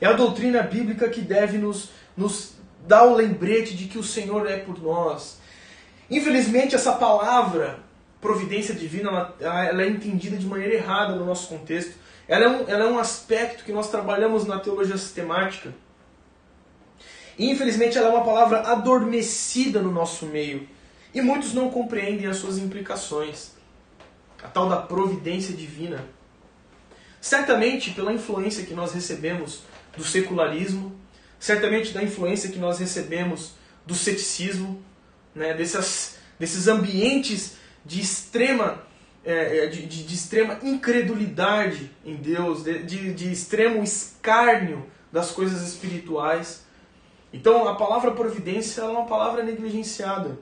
[0.00, 2.54] É a doutrina bíblica que deve nos, nos
[2.86, 5.38] dar o lembrete de que o Senhor é por nós.
[6.10, 7.78] Infelizmente, essa palavra,
[8.20, 11.94] providência divina, ela, ela é entendida de maneira errada no nosso contexto.
[12.28, 15.74] Ela é, um, ela é um aspecto que nós trabalhamos na teologia sistemática.
[17.38, 20.68] E, infelizmente, ela é uma palavra adormecida no nosso meio.
[21.14, 23.52] E muitos não compreendem as suas implicações.
[24.42, 26.04] A tal da providência divina.
[27.20, 29.62] Certamente, pela influência que nós recebemos
[29.96, 30.94] do secularismo,
[31.38, 33.52] certamente da influência que nós recebemos
[33.86, 34.82] do ceticismo,
[35.34, 38.82] né, desses, desses ambientes de extrema,
[39.24, 45.30] é, é, de, de, de, extrema incredulidade em Deus, de, de, de extremo escárnio das
[45.30, 46.64] coisas espirituais.
[47.32, 50.38] Então a palavra providência é uma palavra negligenciada.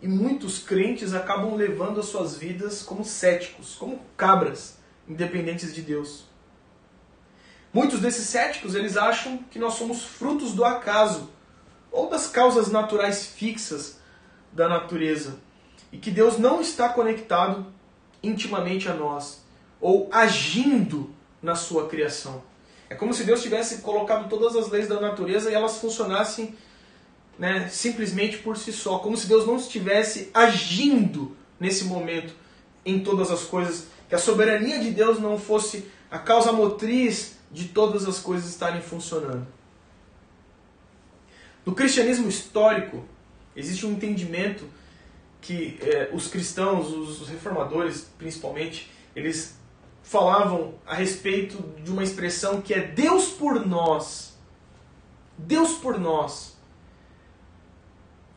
[0.00, 4.76] E muitos crentes acabam levando as suas vidas como céticos, como cabras,
[5.08, 6.26] independentes de Deus.
[7.72, 11.30] Muitos desses céticos, eles acham que nós somos frutos do acaso
[11.90, 13.98] ou das causas naturais fixas
[14.52, 15.45] da natureza
[15.96, 17.64] e que Deus não está conectado
[18.22, 19.42] intimamente a nós
[19.80, 22.42] ou agindo na sua criação.
[22.90, 26.54] É como se Deus tivesse colocado todas as leis da natureza e elas funcionassem
[27.38, 32.34] né, simplesmente por si só, como se Deus não estivesse agindo nesse momento
[32.84, 37.68] em todas as coisas, que a soberania de Deus não fosse a causa motriz de
[37.68, 39.46] todas as coisas estarem funcionando.
[41.64, 43.02] No cristianismo histórico,
[43.56, 44.68] existe um entendimento
[45.46, 49.56] que eh, os cristãos, os reformadores principalmente, eles
[50.02, 54.36] falavam a respeito de uma expressão que é Deus por nós.
[55.38, 56.56] Deus por nós.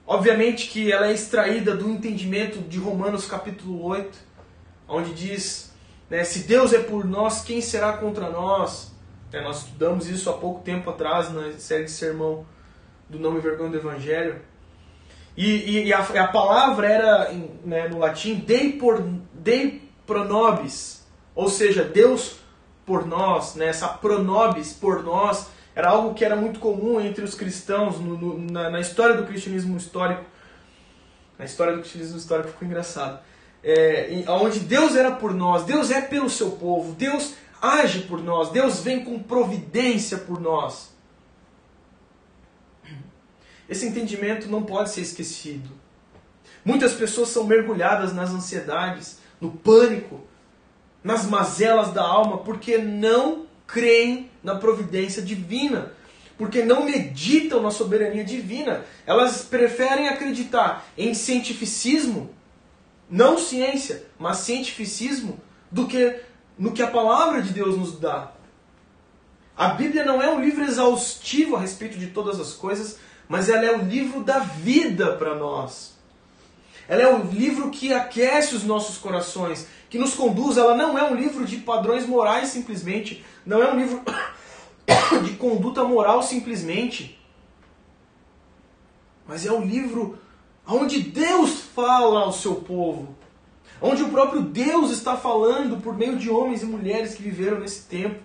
[0.05, 4.17] Obviamente que ela é extraída do entendimento de Romanos capítulo 8,
[4.87, 5.71] onde diz,
[6.09, 8.91] né, se Deus é por nós, quem será contra nós?
[9.31, 12.45] É, nós estudamos isso há pouco tempo atrás na série de sermão
[13.07, 14.41] do Não Me Vergonha do Evangelho.
[15.37, 17.31] E, e, a, a, palavra era
[17.63, 19.01] né, no latim Dei, por,
[19.33, 22.37] Dei pronobis, ou seja, Deus
[22.85, 27.35] por nós, né, essa pronobis por nós, era algo que era muito comum entre os
[27.35, 30.25] cristãos no, no, na, na, história do cristianismo histórico.
[31.37, 33.19] Na história do cristianismo histórico ficou engraçado.
[33.63, 38.49] É, onde Deus era por nós, Deus é pelo seu povo, Deus age por nós,
[38.49, 40.88] Deus vem com providência por nós.
[43.69, 45.69] Esse entendimento não pode ser esquecido.
[46.65, 50.21] Muitas pessoas são mergulhadas nas ansiedades, no pânico,
[51.03, 55.93] nas mazelas da alma, porque não creem na providência divina,
[56.37, 58.83] porque não meditam na soberania divina.
[59.05, 62.33] Elas preferem acreditar em cientificismo,
[63.09, 65.39] não ciência, mas cientificismo,
[65.71, 66.19] do que
[66.57, 68.33] no que a palavra de Deus nos dá.
[69.55, 72.97] A Bíblia não é um livro exaustivo a respeito de todas as coisas,
[73.29, 75.97] mas ela é o livro da vida para nós.
[76.87, 80.57] Ela é um livro que aquece os nossos corações, que nos conduz.
[80.57, 84.01] Ela não é um livro de padrões morais simplesmente, não é um livro
[85.23, 87.17] de conduta moral simplesmente,
[89.25, 90.19] mas é um livro
[90.67, 93.15] onde Deus fala ao seu povo
[93.81, 97.83] onde o próprio Deus está falando por meio de homens e mulheres que viveram nesse
[97.83, 98.19] tempo.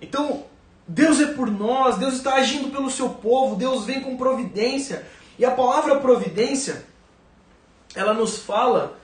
[0.00, 0.46] Então,
[0.88, 5.06] Deus é por nós, Deus está agindo pelo seu povo, Deus vem com providência.
[5.38, 6.82] E a palavra providência,
[7.94, 8.98] ela nos fala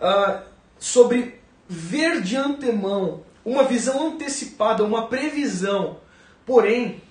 [0.00, 0.42] uh,
[0.78, 5.98] sobre ver de antemão, uma visão antecipada, uma previsão.
[6.46, 7.02] Porém,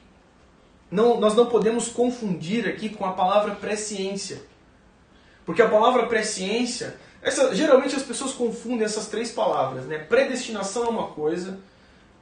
[0.90, 4.42] não, nós não podemos confundir aqui com a palavra presciência.
[5.46, 10.00] Porque a palavra presciência, essa, geralmente as pessoas confundem essas três palavras, né?
[10.00, 11.60] Predestinação é uma coisa,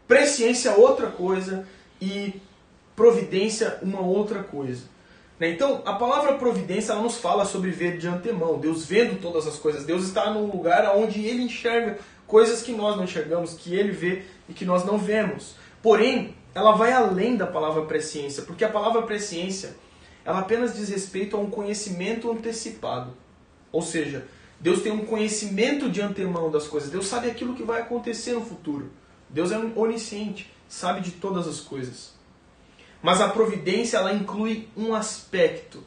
[0.06, 1.66] presciência é outra coisa
[2.04, 2.42] e
[2.96, 4.84] providência uma outra coisa.
[5.40, 5.50] Né?
[5.50, 9.58] Então, a palavra providência ela nos fala sobre ver de antemão, Deus vendo todas as
[9.58, 9.86] coisas.
[9.86, 11.98] Deus está num lugar onde ele enxerga
[12.28, 15.56] coisas que nós não enxergamos, que ele vê e que nós não vemos.
[15.82, 19.76] Porém, ela vai além da palavra presciência, porque a palavra presciência
[20.26, 23.14] ela apenas diz respeito a um conhecimento antecipado.
[23.72, 24.26] Ou seja,
[24.60, 26.90] Deus tem um conhecimento de antemão das coisas.
[26.90, 28.92] Deus sabe aquilo que vai acontecer no futuro.
[29.30, 32.14] Deus é onisciente, sabe de todas as coisas.
[33.02, 35.84] Mas a providência ela inclui um aspecto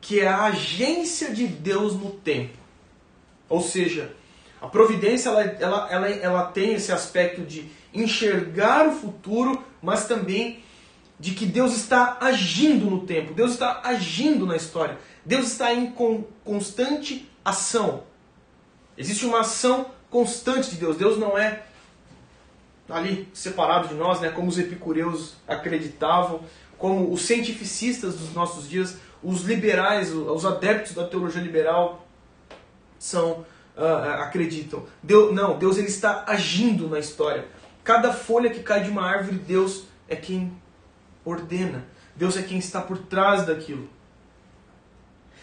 [0.00, 2.58] que é a agência de Deus no tempo.
[3.48, 4.12] Ou seja,
[4.60, 10.64] a providência ela, ela, ela, ela tem esse aspecto de enxergar o futuro, mas também
[11.18, 15.94] de que Deus está agindo no tempo, Deus está agindo na história, Deus está em
[16.44, 18.02] constante ação.
[18.98, 20.96] Existe uma ação constante de Deus.
[20.96, 21.62] Deus não é
[22.90, 26.40] ali separado de nós, né, como os epicureus acreditavam,
[26.78, 32.06] como os cientificistas dos nossos dias, os liberais, os adeptos da teologia liberal
[32.98, 33.44] são
[33.76, 34.84] uh, acreditam.
[35.02, 37.46] Deus, não, Deus ele está agindo na história.
[37.84, 40.52] Cada folha que cai de uma árvore, Deus é quem
[41.24, 41.84] ordena.
[42.14, 43.88] Deus é quem está por trás daquilo.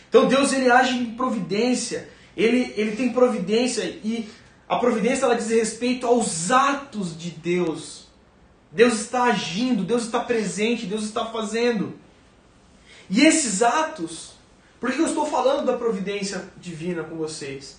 [0.09, 2.09] Então Deus ele age em providência.
[2.35, 4.29] Ele, ele tem providência e
[4.67, 8.07] a providência ela diz respeito aos atos de Deus.
[8.71, 11.97] Deus está agindo, Deus está presente, Deus está fazendo.
[13.09, 14.33] E esses atos,
[14.79, 17.77] por que eu estou falando da providência divina com vocês?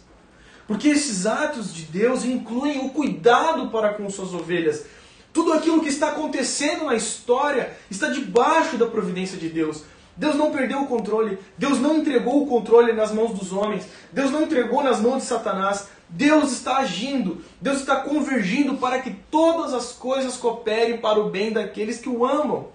[0.67, 4.85] Porque esses atos de Deus incluem o cuidado para com suas ovelhas.
[5.33, 9.85] Tudo aquilo que está acontecendo na história está debaixo da providência de Deus.
[10.17, 14.33] Deus não perdeu o controle, Deus não entregou o controle nas mãos dos homens, Deus
[14.33, 15.89] não entregou nas mãos de Satanás.
[16.09, 21.53] Deus está agindo, Deus está convergindo para que todas as coisas cooperem para o bem
[21.53, 22.69] daqueles que o amam.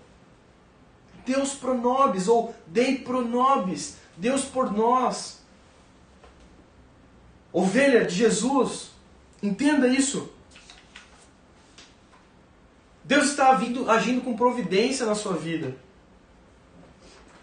[1.25, 5.43] Deus pro nobis, ou Dei pro nobis, Deus por nós
[7.53, 8.89] ovelha de Jesus.
[9.41, 10.29] Entenda isso.
[13.03, 15.75] Deus está agindo, agindo com providência na sua vida.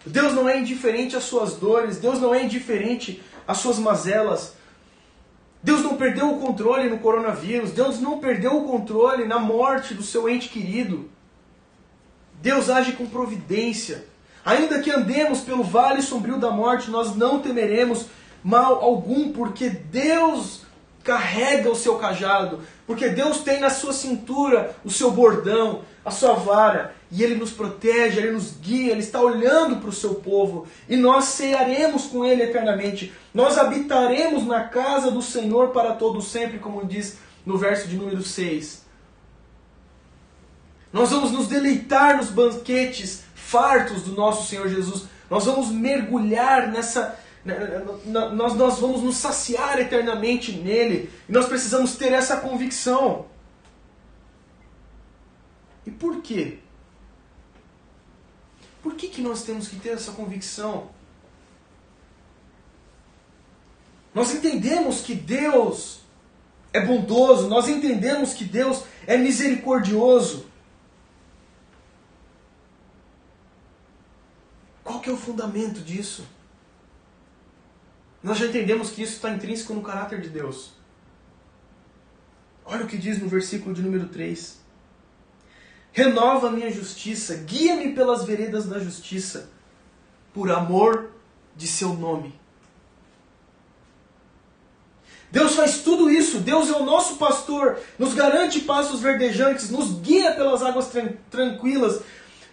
[0.05, 4.55] Deus não é indiferente às suas dores, Deus não é indiferente às suas mazelas.
[5.63, 10.01] Deus não perdeu o controle no coronavírus, Deus não perdeu o controle na morte do
[10.01, 11.09] seu ente querido.
[12.41, 14.05] Deus age com providência.
[14.43, 18.07] Ainda que andemos pelo vale sombrio da morte, nós não temeremos,
[18.43, 20.63] mal algum, porque Deus
[21.03, 26.33] carrega o seu cajado, porque Deus tem na sua cintura o seu bordão, a sua
[26.33, 30.65] vara, e Ele nos protege, Ele nos guia, Ele está olhando para o seu povo,
[30.87, 36.57] e nós cearemos com Ele eternamente, nós habitaremos na casa do Senhor para todo sempre,
[36.57, 38.85] como diz no verso de número 6.
[40.93, 47.17] Nós vamos nos deleitar nos banquetes fartos do nosso Senhor Jesus, nós vamos mergulhar nessa
[47.43, 47.55] né,
[48.05, 51.09] nós, nós vamos nos saciar eternamente nele.
[51.27, 53.25] E nós precisamos ter essa convicção.
[55.85, 56.59] E por quê?
[58.81, 60.89] Por que, que nós temos que ter essa convicção?
[64.13, 66.01] Nós entendemos que Deus
[66.73, 70.45] é bondoso, nós entendemos que Deus é misericordioso.
[74.83, 76.25] Qual que é o fundamento disso?
[78.23, 80.73] Nós já entendemos que isso está intrínseco no caráter de Deus.
[82.65, 84.60] Olha o que diz no versículo de número 3.
[85.91, 89.49] Renova a minha justiça, guia-me pelas veredas da justiça,
[90.33, 91.11] por amor
[91.55, 92.33] de seu nome.
[95.29, 100.33] Deus faz tudo isso, Deus é o nosso pastor, nos garante passos verdejantes, nos guia
[100.33, 102.01] pelas águas tran tranquilas,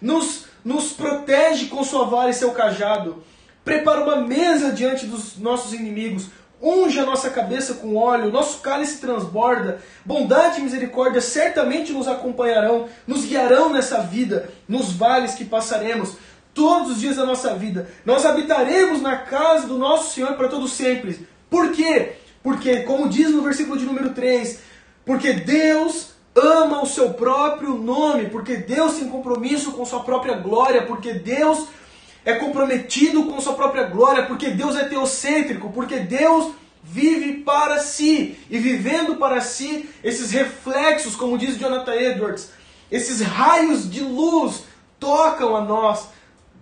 [0.01, 3.23] nos, nos protege com sua vara e seu cajado
[3.69, 6.27] prepara uma mesa diante dos nossos inimigos,
[6.61, 12.87] unge a nossa cabeça com óleo, nosso cálice transborda, bondade e misericórdia certamente nos acompanharão,
[13.07, 16.17] nos guiarão nessa vida, nos vales que passaremos,
[16.53, 17.89] todos os dias da nossa vida.
[18.05, 21.25] Nós habitaremos na casa do nosso Senhor para todo sempre.
[21.49, 22.13] Por quê?
[22.43, 24.59] Porque, como diz no versículo de número 3,
[25.05, 30.85] porque Deus ama o seu próprio nome, porque Deus tem compromisso com sua própria glória,
[30.85, 31.67] porque Deus
[32.25, 36.53] é comprometido com sua própria glória, porque Deus é teocêntrico, porque Deus
[36.83, 38.37] vive para si.
[38.49, 42.51] E vivendo para si, esses reflexos, como diz Jonathan Edwards,
[42.91, 44.63] esses raios de luz
[44.99, 46.07] tocam a nós,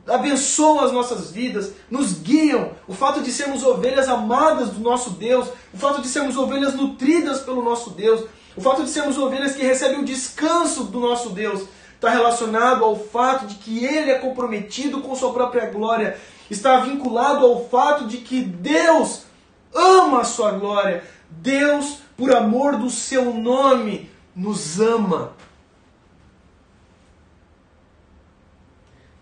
[0.06, 2.72] abençoam as nossas vidas, nos guiam.
[2.88, 7.42] O fato de sermos ovelhas amadas do nosso Deus, o fato de sermos ovelhas nutridas
[7.42, 11.64] pelo nosso Deus, o fato de sermos ovelhas que recebem o descanso do nosso Deus,
[11.98, 16.16] está relacionado ao fato de que ele é comprometido com sua própria glória,
[16.50, 19.26] está vinculado ao fato de que Deus
[19.74, 21.04] ama a sua glória.
[21.30, 25.34] Deus, por amor do seu nome, nos ama.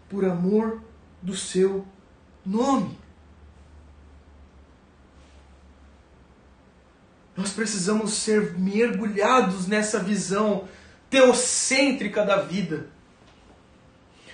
[0.10, 0.82] Por amor
[1.22, 1.86] do seu
[2.46, 3.00] nome.
[7.38, 10.68] Nós precisamos ser mergulhados nessa visão
[11.16, 12.88] teocêntrica da vida.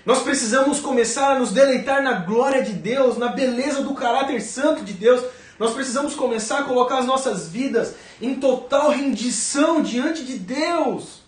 [0.04, 4.84] Nós precisamos começar a nos deleitar na glória de Deus, na beleza do caráter santo
[4.84, 5.24] de Deus.
[5.60, 11.22] Nós precisamos começar a colocar as nossas vidas em total rendição diante de Deus.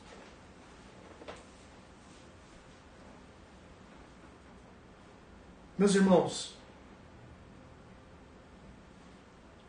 [5.77, 6.57] Meus irmãos,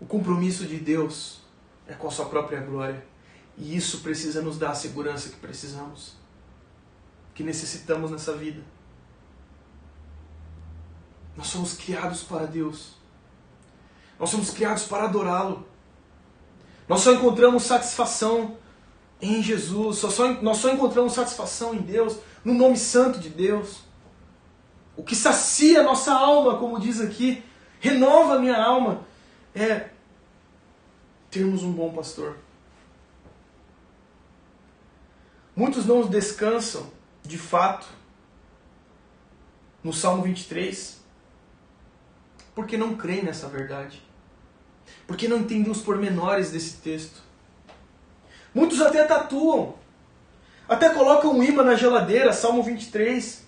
[0.00, 1.40] o compromisso de Deus
[1.86, 3.13] é com a sua própria glória.
[3.56, 6.16] E isso precisa nos dar a segurança que precisamos,
[7.34, 8.62] que necessitamos nessa vida.
[11.36, 12.94] Nós somos criados para Deus.
[14.18, 15.66] Nós somos criados para adorá-lo.
[16.88, 18.56] Nós só encontramos satisfação
[19.20, 19.98] em Jesus.
[19.98, 23.80] Só, só, nós só encontramos satisfação em Deus, no nome santo de Deus.
[24.96, 27.42] O que sacia nossa alma, como diz aqui,
[27.80, 29.04] renova minha alma,
[29.54, 29.90] é
[31.30, 32.43] termos um bom pastor.
[35.56, 36.90] Muitos não descansam,
[37.22, 37.86] de fato,
[39.82, 41.00] no Salmo 23,
[42.54, 44.02] porque não creem nessa verdade.
[45.06, 47.22] Porque não entendem os pormenores desse texto.
[48.54, 49.74] Muitos até tatuam,
[50.68, 53.44] até colocam um imã na geladeira, Salmo 23,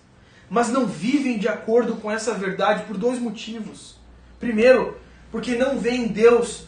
[0.48, 3.96] mas não vivem de acordo com essa verdade por dois motivos.
[4.38, 5.00] Primeiro,
[5.30, 6.66] porque não veem Deus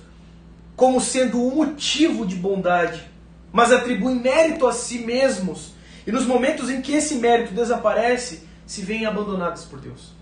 [0.74, 3.07] como sendo o motivo de bondade,
[3.52, 5.72] mas atribuem mérito a si mesmos.
[6.06, 10.12] E nos momentos em que esse mérito desaparece, se veem abandonados por Deus.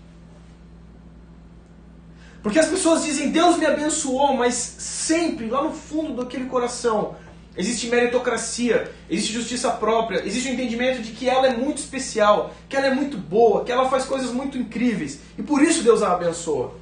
[2.41, 7.15] Porque as pessoas dizem, Deus me abençoou, mas sempre, lá no fundo daquele coração,
[7.57, 12.77] existe meritocracia, existe justiça própria, existe o entendimento de que ela é muito especial, que
[12.77, 15.19] ela é muito boa, que ela faz coisas muito incríveis.
[15.37, 16.75] E por isso Deus a abençoa.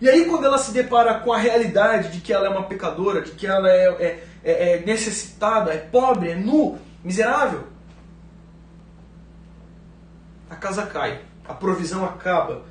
[0.00, 3.20] E aí, quando ela se depara com a realidade de que ela é uma pecadora,
[3.20, 7.68] de que ela é, é, é, é necessitada, é pobre, é nu, miserável,
[10.50, 12.62] a casa cai, a provisão acaba,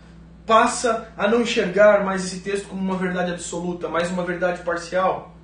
[0.45, 5.35] passa a não enxergar mais esse texto como uma verdade absoluta, mais uma verdade parcial,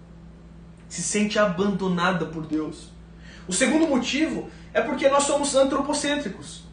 [0.87, 2.91] se sente abandonada por Deus.
[3.47, 6.63] O segundo motivo é porque nós somos antropocêntricos.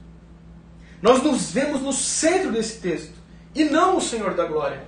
[1.00, 3.14] Nós nos vemos no centro desse texto
[3.55, 4.82] e não o Senhor da glória.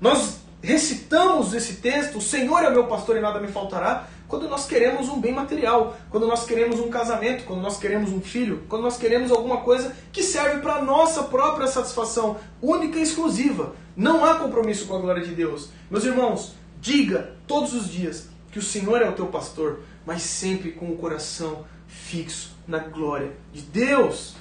[0.00, 4.64] Nós recitamos esse texto, o Senhor é meu pastor e nada me faltará, quando nós
[4.66, 8.82] queremos um bem material, quando nós queremos um casamento, quando nós queremos um filho, quando
[8.82, 13.74] nós queremos alguma coisa que serve para a nossa própria satisfação, única e exclusiva.
[13.96, 15.70] Não há compromisso com a glória de Deus.
[15.90, 20.70] Meus irmãos, diga todos os dias que o Senhor é o teu pastor, mas sempre
[20.70, 24.36] com o coração fixo na glória de Deus,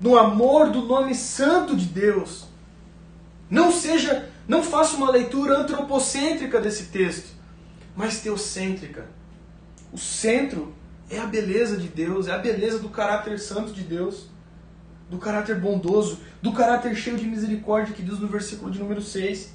[0.00, 2.46] no amor do nome santo de Deus.
[3.48, 7.30] Não seja não faça uma leitura antropocêntrica desse texto,
[7.96, 9.06] mas teocêntrica.
[9.92, 10.74] O centro
[11.08, 14.28] é a beleza de Deus, é a beleza do caráter santo de Deus,
[15.08, 19.52] do caráter bondoso, do caráter cheio de misericórdia que diz no versículo de número 6.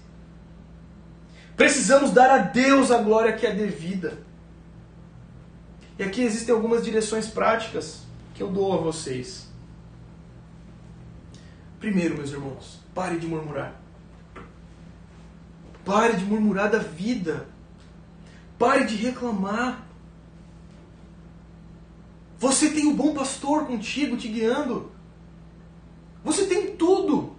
[1.55, 4.17] Precisamos dar a Deus a glória que é devida.
[5.97, 9.49] E aqui existem algumas direções práticas que eu dou a vocês.
[11.79, 13.78] Primeiro, meus irmãos, pare de murmurar.
[15.89, 17.47] Pare de murmurar da vida.
[18.59, 19.87] Pare de reclamar.
[22.37, 24.91] Você tem o um bom pastor contigo, te guiando.
[26.23, 27.35] Você tem tudo.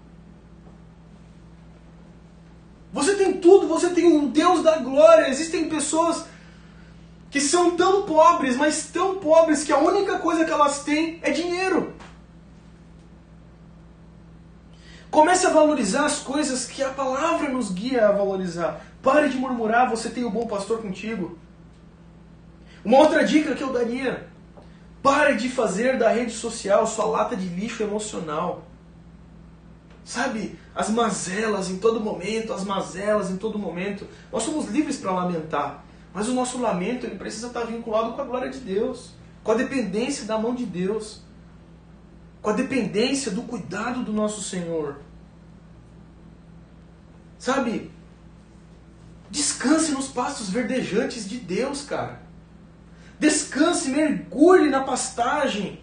[2.92, 5.28] Você tem tudo, você tem um Deus da glória.
[5.28, 6.24] Existem pessoas
[7.30, 11.30] que são tão pobres, mas tão pobres que a única coisa que elas têm é
[11.30, 11.94] dinheiro.
[15.10, 18.80] Comece a valorizar as coisas que a palavra nos guia a valorizar.
[19.02, 21.36] Pare de murmurar, você tem o um bom pastor contigo.
[22.84, 24.28] Uma outra dica que eu daria:
[25.02, 28.64] pare de fazer da rede social sua lata de lixo emocional.
[30.04, 34.06] Sabe, as mazelas em todo momento, as mazelas em todo momento.
[34.32, 35.84] Nós somos livres para lamentar,
[36.14, 39.10] mas o nosso lamento ele precisa estar vinculado com a glória de Deus,
[39.42, 41.22] com a dependência da mão de Deus
[42.42, 44.96] com a dependência do cuidado do nosso Senhor.
[47.38, 47.90] Sabe?
[49.30, 52.20] Descanse nos pastos verdejantes de Deus, cara.
[53.18, 55.80] Descanse, mergulhe na pastagem.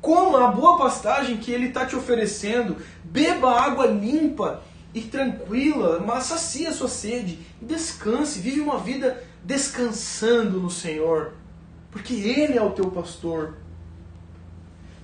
[0.00, 2.76] Coma a boa pastagem que Ele está te oferecendo.
[3.04, 4.62] Beba água limpa
[4.94, 7.40] e tranquila, mas sacia a sua sede.
[7.60, 11.32] Descanse, vive uma vida descansando no Senhor.
[11.90, 13.56] Porque Ele é o teu pastor.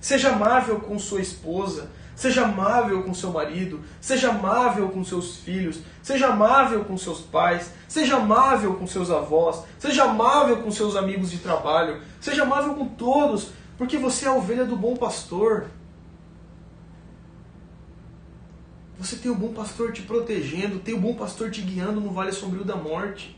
[0.05, 1.89] Seja amável com sua esposa.
[2.15, 7.73] Seja amável com seu marido, seja amável com seus filhos, seja amável com seus pais,
[7.87, 12.87] seja amável com seus avós, seja amável com seus amigos de trabalho, seja amável com
[12.87, 13.49] todos,
[13.79, 15.71] porque você é a ovelha do bom pastor.
[18.99, 22.31] Você tem o bom pastor te protegendo, tem o bom pastor te guiando no vale
[22.31, 23.35] sombrio da morte.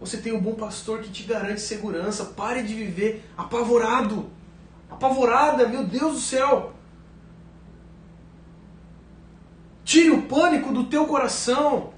[0.00, 2.24] Você tem o bom pastor que te garante segurança.
[2.24, 4.30] Pare de viver apavorado.
[4.90, 6.72] Apavorada, meu Deus do céu.
[9.84, 11.92] Tire o pânico do teu coração.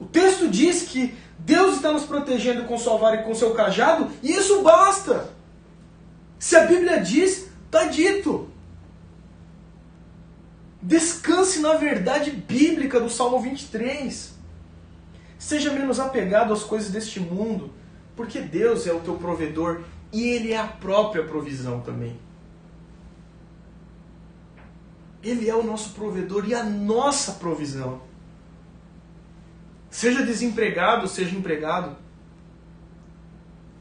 [0.00, 4.10] O texto diz que Deus está nos protegendo com sua vara e com seu cajado,
[4.22, 5.30] e isso basta.
[6.38, 8.48] Se a Bíblia diz, está dito.
[10.82, 14.39] Descanse na verdade bíblica do Salmo 23.
[15.40, 17.72] Seja menos apegado às coisas deste mundo,
[18.14, 19.80] porque Deus é o teu provedor
[20.12, 22.20] e Ele é a própria provisão também.
[25.22, 28.02] Ele é o nosso provedor e a nossa provisão.
[29.88, 31.96] Seja desempregado, seja empregado.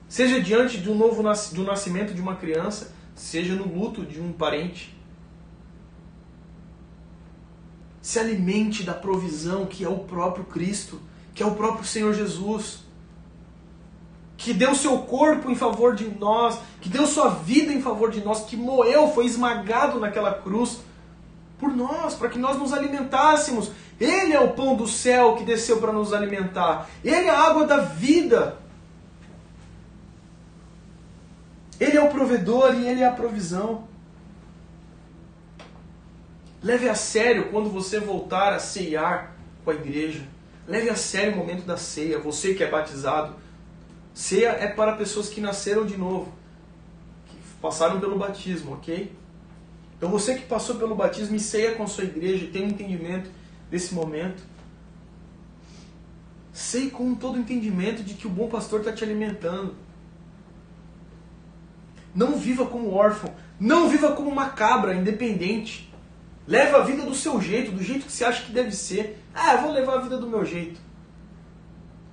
[0.07, 1.21] Seja diante um novo
[1.53, 4.97] do nascimento de uma criança, seja no luto de um parente.
[8.01, 11.01] Se alimente da provisão que é o próprio Cristo
[11.39, 12.79] que é o próprio Senhor Jesus,
[14.35, 18.19] que deu seu corpo em favor de nós, que deu sua vida em favor de
[18.19, 20.81] nós, que moeu, foi esmagado naquela cruz
[21.57, 23.71] por nós, para que nós nos alimentássemos.
[23.97, 26.89] Ele é o pão do céu que desceu para nos alimentar.
[27.05, 28.57] Ele é a água da vida.
[31.79, 33.85] Ele é o provedor e ele é a provisão.
[36.61, 40.27] Leve a sério quando você voltar a ceiar com a igreja.
[40.69, 42.19] Leve a sério o momento da ceia.
[42.19, 43.35] Você que é batizado.
[44.13, 46.31] Ceia é para pessoas que nasceram de novo,
[47.27, 49.11] que passaram pelo batismo, ok?
[49.97, 52.69] Então você que passou pelo batismo e ceia com a sua igreja e tem um
[52.69, 53.31] entendimento
[53.71, 54.43] desse momento.
[56.53, 59.73] Sei com todo o entendimento de que o bom pastor está te alimentando.
[62.13, 63.33] Não viva como órfão.
[63.59, 65.91] Não viva como uma cabra independente.
[66.45, 69.18] Leva a vida do seu jeito, do jeito que você acha que deve ser.
[69.41, 70.81] Ah, vou levar a vida do meu jeito.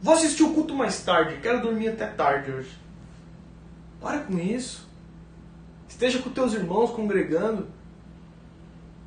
[0.01, 2.71] Vou assistir o culto mais tarde, quero dormir até tarde hoje.
[4.01, 4.89] Para com isso.
[5.89, 7.67] Esteja com teus irmãos congregando.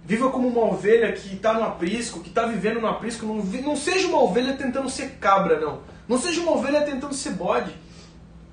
[0.03, 3.25] Viva como uma ovelha que está no aprisco, que está vivendo no aprisco.
[3.25, 5.81] Não, não seja uma ovelha tentando ser cabra, não.
[6.05, 7.73] Não seja uma ovelha tentando ser bode.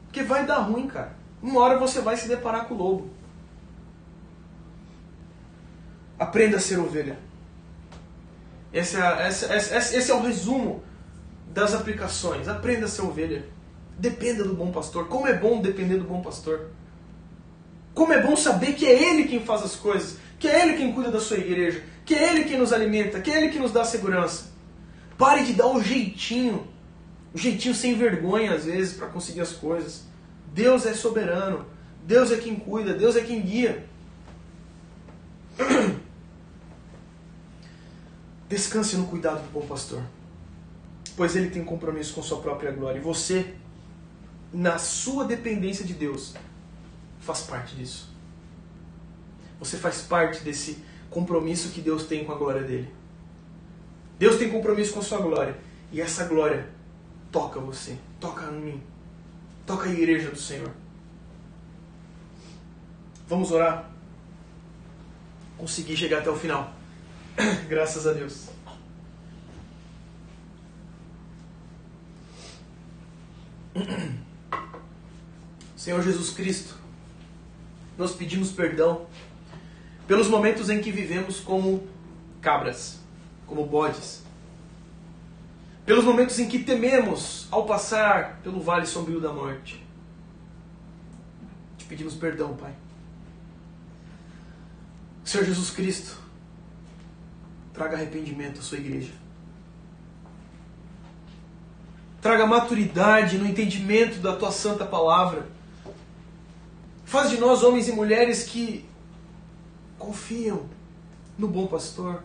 [0.04, 1.16] Porque vai dar ruim, cara.
[1.42, 3.10] Uma hora você vai se deparar com o lobo.
[6.20, 7.25] Aprenda a ser ovelha.
[8.76, 10.84] Esse é, esse, esse, esse é o resumo
[11.48, 12.46] das aplicações.
[12.46, 13.42] Aprenda a ser ovelha.
[13.98, 15.08] Dependa do bom pastor.
[15.08, 16.68] Como é bom depender do bom pastor.
[17.94, 20.92] Como é bom saber que é Ele quem faz as coisas, que é Ele quem
[20.92, 23.72] cuida da sua igreja, que é Ele quem nos alimenta, que é Ele quem nos
[23.72, 24.52] dá segurança.
[25.16, 26.68] Pare de dar o jeitinho,
[27.32, 30.04] o jeitinho sem vergonha às vezes para conseguir as coisas.
[30.52, 31.64] Deus é soberano,
[32.04, 33.86] Deus é quem cuida, Deus é quem guia.
[38.48, 40.02] Descanse no cuidado do bom pastor,
[41.16, 42.98] pois ele tem compromisso com sua própria glória.
[42.98, 43.54] E você,
[44.52, 46.34] na sua dependência de Deus,
[47.18, 48.08] faz parte disso.
[49.58, 50.78] Você faz parte desse
[51.10, 52.92] compromisso que Deus tem com a glória dele.
[54.18, 55.58] Deus tem compromisso com a sua glória.
[55.90, 56.68] E essa glória
[57.32, 58.82] toca você, toca em mim,
[59.66, 60.70] toca a igreja do Senhor.
[63.26, 63.90] Vamos orar?
[65.58, 66.75] Consegui chegar até o final.
[67.68, 68.48] Graças a Deus.
[75.76, 76.74] Senhor Jesus Cristo,
[77.96, 79.06] nós pedimos perdão
[80.06, 81.86] pelos momentos em que vivemos como
[82.40, 83.00] cabras,
[83.46, 84.24] como bodes.
[85.84, 89.84] Pelos momentos em que tememos ao passar pelo vale sombrio da morte.
[91.78, 92.74] Te pedimos perdão, Pai.
[95.24, 96.25] Senhor Jesus Cristo,
[97.76, 99.12] Traga arrependimento à sua igreja.
[102.22, 105.46] Traga maturidade no entendimento da tua santa palavra.
[107.04, 108.88] Faz de nós homens e mulheres que
[109.98, 110.64] confiam
[111.36, 112.22] no bom pastor.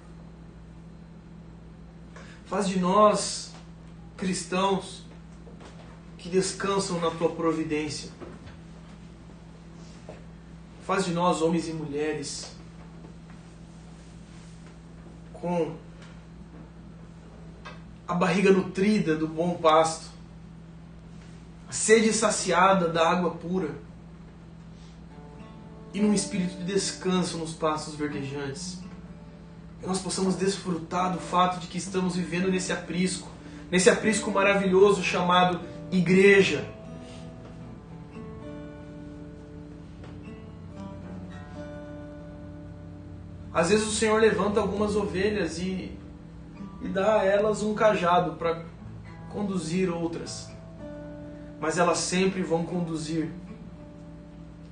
[2.46, 3.52] Faz de nós
[4.16, 5.04] cristãos
[6.18, 8.10] que descansam na tua providência.
[10.86, 12.61] Faz de nós homens e mulheres
[15.42, 15.76] com
[18.08, 20.12] a barriga nutrida do bom pasto,
[21.68, 23.70] a sede saciada da água pura.
[25.94, 28.80] e num espírito de descanso nos passos verdejantes.
[29.82, 33.28] Que nós possamos desfrutar do fato de que estamos vivendo nesse aprisco,
[33.70, 35.60] nesse aprisco maravilhoso chamado
[35.92, 36.66] igreja.
[43.54, 45.98] Às vezes o Senhor levanta algumas ovelhas e,
[46.82, 48.64] e dá a elas um cajado para
[49.30, 50.50] conduzir outras.
[51.60, 53.30] Mas elas sempre vão conduzir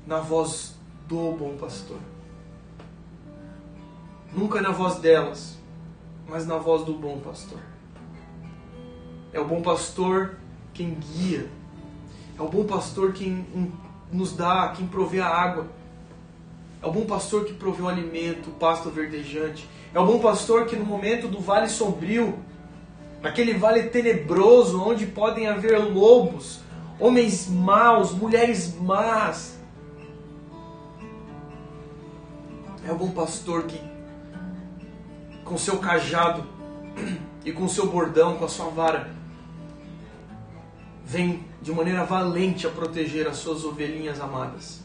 [0.07, 0.75] na voz
[1.07, 1.97] do bom pastor.
[4.34, 5.57] Nunca na voz delas,
[6.27, 7.59] mas na voz do bom pastor.
[9.34, 10.38] É o bom pastor
[10.73, 11.49] quem guia.
[12.38, 13.45] É o bom pastor quem
[14.11, 15.67] nos dá, quem provê a água.
[16.82, 19.67] É o bom pastor que provê o alimento, pasto verdejante.
[19.93, 22.39] É o bom pastor que no momento do vale sombrio,
[23.21, 26.61] naquele vale tenebroso onde podem haver lobos,
[26.99, 29.59] homens maus, mulheres más,
[32.89, 33.80] É o bom pastor que,
[35.43, 36.43] com seu cajado
[37.45, 39.11] e com seu bordão, com a sua vara,
[41.05, 44.78] vem de maneira valente a proteger as suas ovelhinhas amadas.